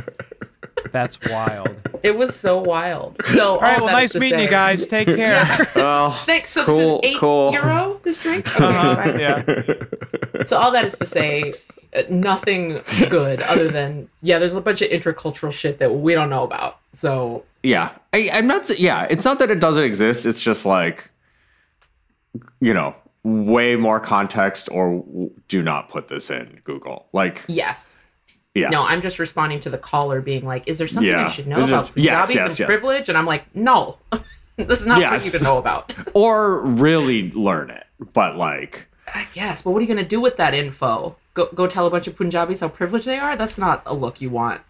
That's 0.92 1.20
wild. 1.22 1.76
It 2.04 2.16
was 2.18 2.36
so 2.36 2.60
wild. 2.60 3.18
So, 3.26 3.56
All 3.56 3.60
right, 3.62 3.82
well, 3.82 3.92
nice 3.92 4.16
meeting 4.16 4.40
you 4.40 4.48
guys. 4.50 4.86
Take 4.88 5.08
care. 5.08 5.18
Yeah. 5.18 5.66
well, 5.76 6.12
Thanks. 6.26 6.50
So 6.52 6.64
Cool, 6.66 7.02
this 7.02 7.10
is 7.12 7.16
eight 7.16 7.20
cool. 7.20 7.52
euro. 7.54 8.00
This 8.04 8.18
drink. 8.18 8.48
Okay, 8.56 8.64
Uh-huh. 8.66 8.96
fine. 8.96 9.20
Yeah. 9.20 10.44
So 10.46 10.58
all 10.58 10.72
that 10.72 10.86
is 10.86 10.96
to 10.98 11.06
say, 11.06 11.54
uh, 11.96 12.04
nothing 12.10 12.82
good 13.10 13.42
other 13.42 13.70
than 13.70 14.08
yeah. 14.22 14.40
There's 14.40 14.56
a 14.56 14.62
bunch 14.62 14.82
of 14.82 14.90
intercultural 14.92 15.52
shit 15.52 15.80
that 15.80 15.94
we 15.96 16.14
don't 16.14 16.30
know 16.30 16.44
about. 16.44 16.80
So 16.94 17.44
yeah 17.64 17.90
I, 18.14 18.30
i'm 18.34 18.46
not 18.46 18.70
yeah 18.80 19.08
it's 19.10 19.26
not 19.26 19.40
that 19.40 19.50
it 19.50 19.60
doesn't 19.60 19.84
exist 19.84 20.28
it's 20.28 20.40
just 20.42 20.64
like 20.64 21.10
you 22.62 22.72
know 22.74 22.96
way 23.24 23.76
more 23.76 24.00
context 24.00 24.70
or 24.72 25.04
do 25.48 25.64
not 25.64 25.90
put 25.90 26.08
this 26.08 26.30
in 26.30 26.62
google 26.64 27.08
like 27.14 27.44
yes. 27.48 27.97
Yeah 28.58 28.70
No, 28.70 28.84
I'm 28.84 29.02
just 29.02 29.20
responding 29.20 29.60
to 29.62 29.70
the 29.70 29.78
caller 29.78 30.22
being 30.22 30.46
like, 30.46 30.68
"Is 30.68 30.78
there 30.78 30.88
something 30.88 31.14
I 31.14 31.28
should 31.30 31.48
know 31.48 31.58
there- 31.62 31.68
about 31.80 31.92
yes, 31.98 32.28
Punjabis 32.28 32.36
yes, 32.36 32.50
and 32.52 32.60
yes. 32.60 32.66
privilege?" 32.68 33.10
And 33.10 33.18
I'm 33.18 33.26
like, 33.26 33.44
"No, 33.56 33.98
this 34.58 34.80
is 34.82 34.86
not 34.86 35.00
Yes. 35.00 35.22
for 35.22 35.26
you 35.34 35.40
to 35.40 35.44
know 35.44 35.58
about." 35.58 35.94
or 36.14 36.62
really 36.62 37.32
learn 37.32 37.70
it 37.70 37.86
but 38.14 38.36
like 38.38 38.88
I 39.14 39.26
guess, 39.32 39.62
but 39.62 39.72
what 39.72 39.80
are 39.80 39.82
you 39.82 39.88
gonna 39.88 40.04
do 40.04 40.20
with 40.20 40.38
that 40.38 40.54
info? 40.54 41.16
Go 41.34 41.48
go 41.56 41.66
tell 41.68 41.86
a 41.88 41.90
bunch 41.90 42.08
of 42.08 42.16
Punjabis 42.18 42.60
how 42.60 42.68
privileged 42.68 43.06
they 43.06 43.18
are? 43.20 43.36
That's 43.36 43.58
not 43.58 43.82
a 43.86 43.94
look 43.94 44.22
you 44.22 44.30
want. 44.30 44.62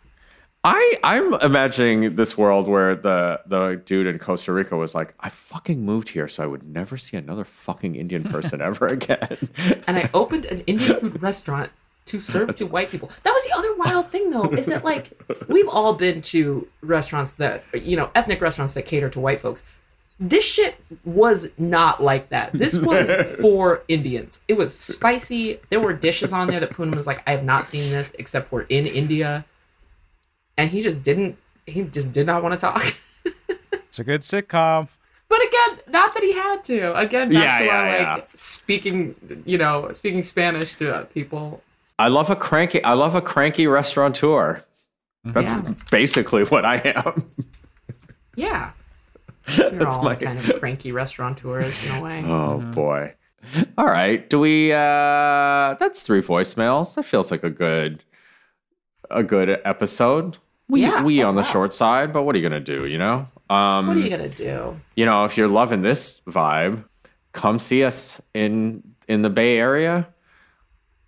I 0.63 0.95
I'm 1.03 1.33
imagining 1.35 2.15
this 2.15 2.37
world 2.37 2.67
where 2.67 2.95
the 2.95 3.39
the 3.47 3.81
dude 3.85 4.05
in 4.07 4.19
Costa 4.19 4.51
Rica 4.51 4.75
was 4.75 4.93
like, 4.93 5.13
I 5.19 5.29
fucking 5.29 5.83
moved 5.85 6.09
here 6.09 6.27
so 6.27 6.43
I 6.43 6.47
would 6.47 6.63
never 6.67 6.97
see 6.97 7.15
another 7.17 7.45
fucking 7.45 7.95
Indian 7.95 8.23
person 8.23 8.61
ever 8.69 8.87
again. 8.87 9.49
And 9.87 9.97
I 9.97 10.09
opened 10.13 10.45
an 10.45 10.61
Indian 10.61 10.95
food 10.99 11.21
restaurant 11.21 11.71
to 12.07 12.19
serve 12.19 12.55
to 12.55 12.65
white 12.65 12.89
people. 12.89 13.09
That 13.23 13.31
was 13.33 13.43
the 13.43 13.55
other 13.55 13.75
wild 13.75 14.11
thing 14.11 14.31
though, 14.31 14.49
is 14.51 14.65
that 14.67 14.83
like 14.83 15.11
we've 15.47 15.67
all 15.67 15.93
been 15.93 16.21
to 16.23 16.67
restaurants 16.81 17.33
that 17.33 17.63
you 17.73 17.95
know, 17.97 18.09
ethnic 18.15 18.41
restaurants 18.41 18.73
that 18.73 18.85
cater 18.85 19.09
to 19.09 19.19
white 19.19 19.41
folks. 19.41 19.63
This 20.19 20.43
shit 20.43 20.75
was 21.05 21.47
not 21.59 22.01
like 22.01 22.29
that. 22.29 22.51
This 22.51 22.75
was 22.75 23.09
for 23.39 23.83
Indians. 23.87 24.41
It 24.47 24.53
was 24.53 24.73
spicy. 24.73 25.59
There 25.69 25.79
were 25.79 25.93
dishes 25.93 26.33
on 26.33 26.47
there 26.47 26.59
that 26.59 26.71
Poonam 26.71 26.95
was 26.95 27.05
like, 27.05 27.21
I 27.27 27.31
have 27.31 27.43
not 27.43 27.67
seen 27.67 27.91
this 27.91 28.13
except 28.17 28.47
for 28.47 28.61
in 28.63 28.87
India. 28.87 29.45
And 30.57 30.71
he 30.71 30.81
just 30.81 31.03
didn't 31.03 31.37
he 31.67 31.83
just 31.83 32.13
did 32.13 32.25
not 32.25 32.41
want 32.41 32.53
to 32.53 32.59
talk. 32.59 32.95
It's 33.87 33.99
a 33.99 34.03
good 34.03 34.21
sitcom. 34.21 34.89
But 35.29 35.39
again, 35.45 35.79
not 35.87 36.13
that 36.13 36.23
he 36.23 36.33
had 36.33 36.63
to. 36.65 36.97
Again, 36.97 37.31
back 37.31 37.43
Yeah, 37.43 37.59
to 37.59 37.69
our 37.69 37.89
yeah, 37.89 38.13
like 38.15 38.29
speaking, 38.35 39.43
you 39.45 39.57
know, 39.57 39.91
speaking 39.91 40.23
Spanish 40.23 40.75
to 40.75 41.07
people. 41.13 41.61
I 41.99 42.07
love 42.09 42.29
a 42.29 42.35
cranky 42.35 42.83
I 42.83 42.93
love 42.93 43.15
a 43.15 43.21
cranky 43.21 43.67
restaurateur. 43.67 44.63
That's 45.25 45.53
Yeah. 45.53 45.73
basically 45.91 46.43
what 46.45 46.63
I 46.65 46.77
am. 46.77 47.29
Yeah, 48.35 48.71
you're 49.47 49.69
That's 49.79 49.95
all 49.95 50.03
my 50.03 50.15
kind 50.15 50.37
of 50.39 50.59
cranky 50.59 50.91
restaurateurs 50.91 51.83
in 51.85 51.91
a 51.91 52.01
way. 52.01 52.23
Oh 52.23 52.61
Mhm. 52.63 52.73
boy. 52.73 53.13
All 53.77 53.85
right. 53.85 54.29
Do 54.29 54.39
we 54.39 54.71
uh 54.73 55.75
that's 55.79 56.01
three 56.01 56.21
voicemails. 56.21 56.95
That 56.95 57.03
feels 57.03 57.31
like 57.31 57.43
a 57.43 57.49
good 57.49 58.03
a 59.09 59.23
good 59.23 59.49
episode. 59.65 60.37
We 60.69 60.81
Yeah, 60.81 61.01
we 61.03 61.23
on 61.23 61.35
the 61.35 61.41
wow. 61.41 61.47
short 61.47 61.73
side, 61.73 62.11
but 62.13 62.23
what 62.23 62.35
are 62.35 62.39
you 62.39 62.47
gonna 62.47 62.59
do, 62.59 62.85
you 62.85 62.97
know? 62.97 63.27
Um 63.49 63.87
what 63.87 63.97
are 63.97 63.99
you 64.01 64.09
gonna 64.09 64.29
do? 64.29 64.79
you 64.95 65.05
know, 65.05 65.25
if 65.25 65.37
you're 65.37 65.47
loving 65.47 65.81
this 65.81 66.21
vibe, 66.27 66.83
come 67.31 67.57
see 67.57 67.83
us 67.83 68.21
in 68.33 68.83
in 69.07 69.21
the 69.23 69.29
Bay 69.29 69.57
Area. 69.57 70.07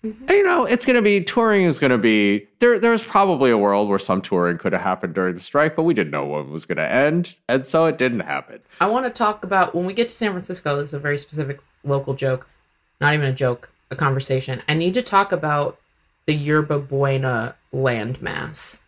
Mhm. 0.03 0.15
And, 0.21 0.29
you 0.29 0.43
know, 0.43 0.63
it's 0.65 0.85
going 0.85 0.95
to 0.95 1.01
be 1.01 1.21
touring 1.21 1.65
is 1.65 1.77
going 1.77 1.91
to 1.91 1.97
be 1.97 2.47
there. 2.59 2.79
There's 2.79 3.03
probably 3.03 3.51
a 3.51 3.57
world 3.57 3.89
where 3.89 3.99
some 3.99 4.21
touring 4.21 4.57
could 4.57 4.71
have 4.71 4.81
happened 4.81 5.13
during 5.13 5.35
the 5.35 5.41
strike, 5.41 5.75
but 5.75 5.83
we 5.83 5.93
didn't 5.93 6.11
know 6.11 6.25
when 6.25 6.41
it 6.45 6.49
was 6.49 6.65
going 6.65 6.77
to 6.77 6.89
end, 6.89 7.35
and 7.49 7.67
so 7.67 7.85
it 7.85 7.97
didn't 7.97 8.21
happen. 8.21 8.59
I 8.79 8.87
want 8.87 9.05
to 9.05 9.11
talk 9.11 9.43
about 9.43 9.75
when 9.75 9.85
we 9.85 9.93
get 9.93 10.07
to 10.07 10.15
San 10.15 10.31
Francisco. 10.31 10.77
This 10.77 10.89
is 10.89 10.93
a 10.93 10.99
very 10.99 11.17
specific 11.17 11.59
local 11.83 12.13
joke, 12.13 12.47
not 13.01 13.13
even 13.13 13.25
a 13.25 13.33
joke, 13.33 13.69
a 13.91 13.95
conversation. 13.95 14.61
I 14.69 14.73
need 14.73 14.93
to 14.93 15.01
talk 15.01 15.33
about 15.33 15.77
the 16.27 16.33
Yerba 16.33 16.79
Buena 16.79 17.55
landmass. 17.73 18.79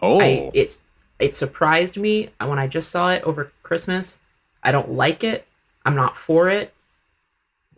Oh, 0.00 0.20
I, 0.20 0.50
it's 0.54 0.80
it 1.18 1.34
surprised 1.34 1.96
me 1.96 2.30
when 2.38 2.58
I 2.58 2.68
just 2.68 2.90
saw 2.90 3.10
it 3.10 3.22
over 3.24 3.50
Christmas. 3.64 4.20
I 4.62 4.70
don't 4.70 4.92
like 4.92 5.24
it. 5.24 5.46
I'm 5.84 5.96
not 5.96 6.16
for 6.16 6.48
it. 6.48 6.72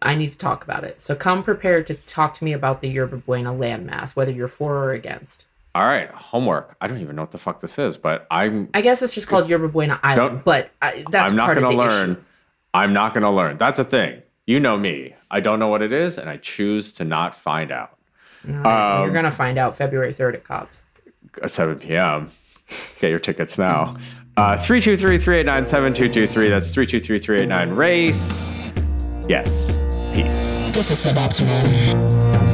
I 0.02 0.14
need 0.14 0.32
to 0.32 0.38
talk 0.38 0.64
about 0.64 0.84
it. 0.84 1.00
So 1.00 1.14
come 1.14 1.42
prepared 1.42 1.86
to 1.88 1.94
talk 1.94 2.34
to 2.34 2.44
me 2.44 2.52
about 2.52 2.80
the 2.80 2.88
Yerba 2.88 3.16
Buena 3.18 3.52
landmass, 3.52 4.14
whether 4.16 4.30
you're 4.32 4.48
for 4.48 4.74
or 4.84 4.92
against. 4.92 5.46
all 5.74 5.84
right. 5.84 6.10
Homework. 6.10 6.76
I 6.80 6.86
don't 6.88 7.00
even 7.00 7.16
know 7.16 7.22
what 7.22 7.30
the 7.32 7.38
fuck 7.38 7.60
this 7.60 7.78
is, 7.78 7.96
but 7.96 8.26
I'm 8.30 8.68
I 8.74 8.80
guess 8.82 9.00
it's 9.02 9.14
just 9.14 9.28
called 9.28 9.48
Yerba 9.48 9.68
Buena 9.68 9.98
Island, 10.02 10.42
but 10.44 10.70
I, 10.82 11.04
that's 11.10 11.30
I'm 11.32 11.36
not 11.36 11.46
part 11.46 11.58
of 11.58 11.62
going 11.64 11.76
the 11.76 11.82
to 11.84 11.88
learn. 11.88 12.10
issue. 12.12 12.20
I'm 12.74 12.92
not 12.92 13.14
going 13.14 13.22
to 13.24 13.30
learn. 13.30 13.56
That's 13.58 13.78
a 13.78 13.84
thing. 13.84 14.22
You 14.46 14.58
know 14.60 14.76
me. 14.76 15.14
I 15.30 15.40
don't 15.40 15.58
know 15.58 15.68
what 15.68 15.82
it 15.82 15.92
is, 15.92 16.18
and 16.18 16.28
I 16.28 16.36
choose 16.38 16.92
to 16.94 17.04
not 17.04 17.34
find 17.34 17.70
out. 17.70 17.96
Right, 18.44 18.96
Um, 18.98 19.04
you're 19.04 19.14
gonna 19.14 19.30
find 19.30 19.56
out 19.56 19.76
February 19.76 20.12
3rd 20.12 20.34
at 20.34 20.44
Cobb's. 20.44 20.84
At 21.42 21.50
7 21.52 21.78
p.m. 21.78 22.28
Get 22.98 23.10
your 23.10 23.20
tickets 23.20 23.56
now. 23.56 23.94
Uh, 24.36 24.56
323 24.56 25.16
389 25.18 25.66
7223. 25.68 26.48
That's 26.48 26.70
323 26.72 27.18
389 27.20 27.76
race. 27.76 28.50
Yes. 29.28 29.70
Peace. 30.12 30.52
This 30.74 30.90
is 30.90 31.00
suboptimal. 31.00 32.51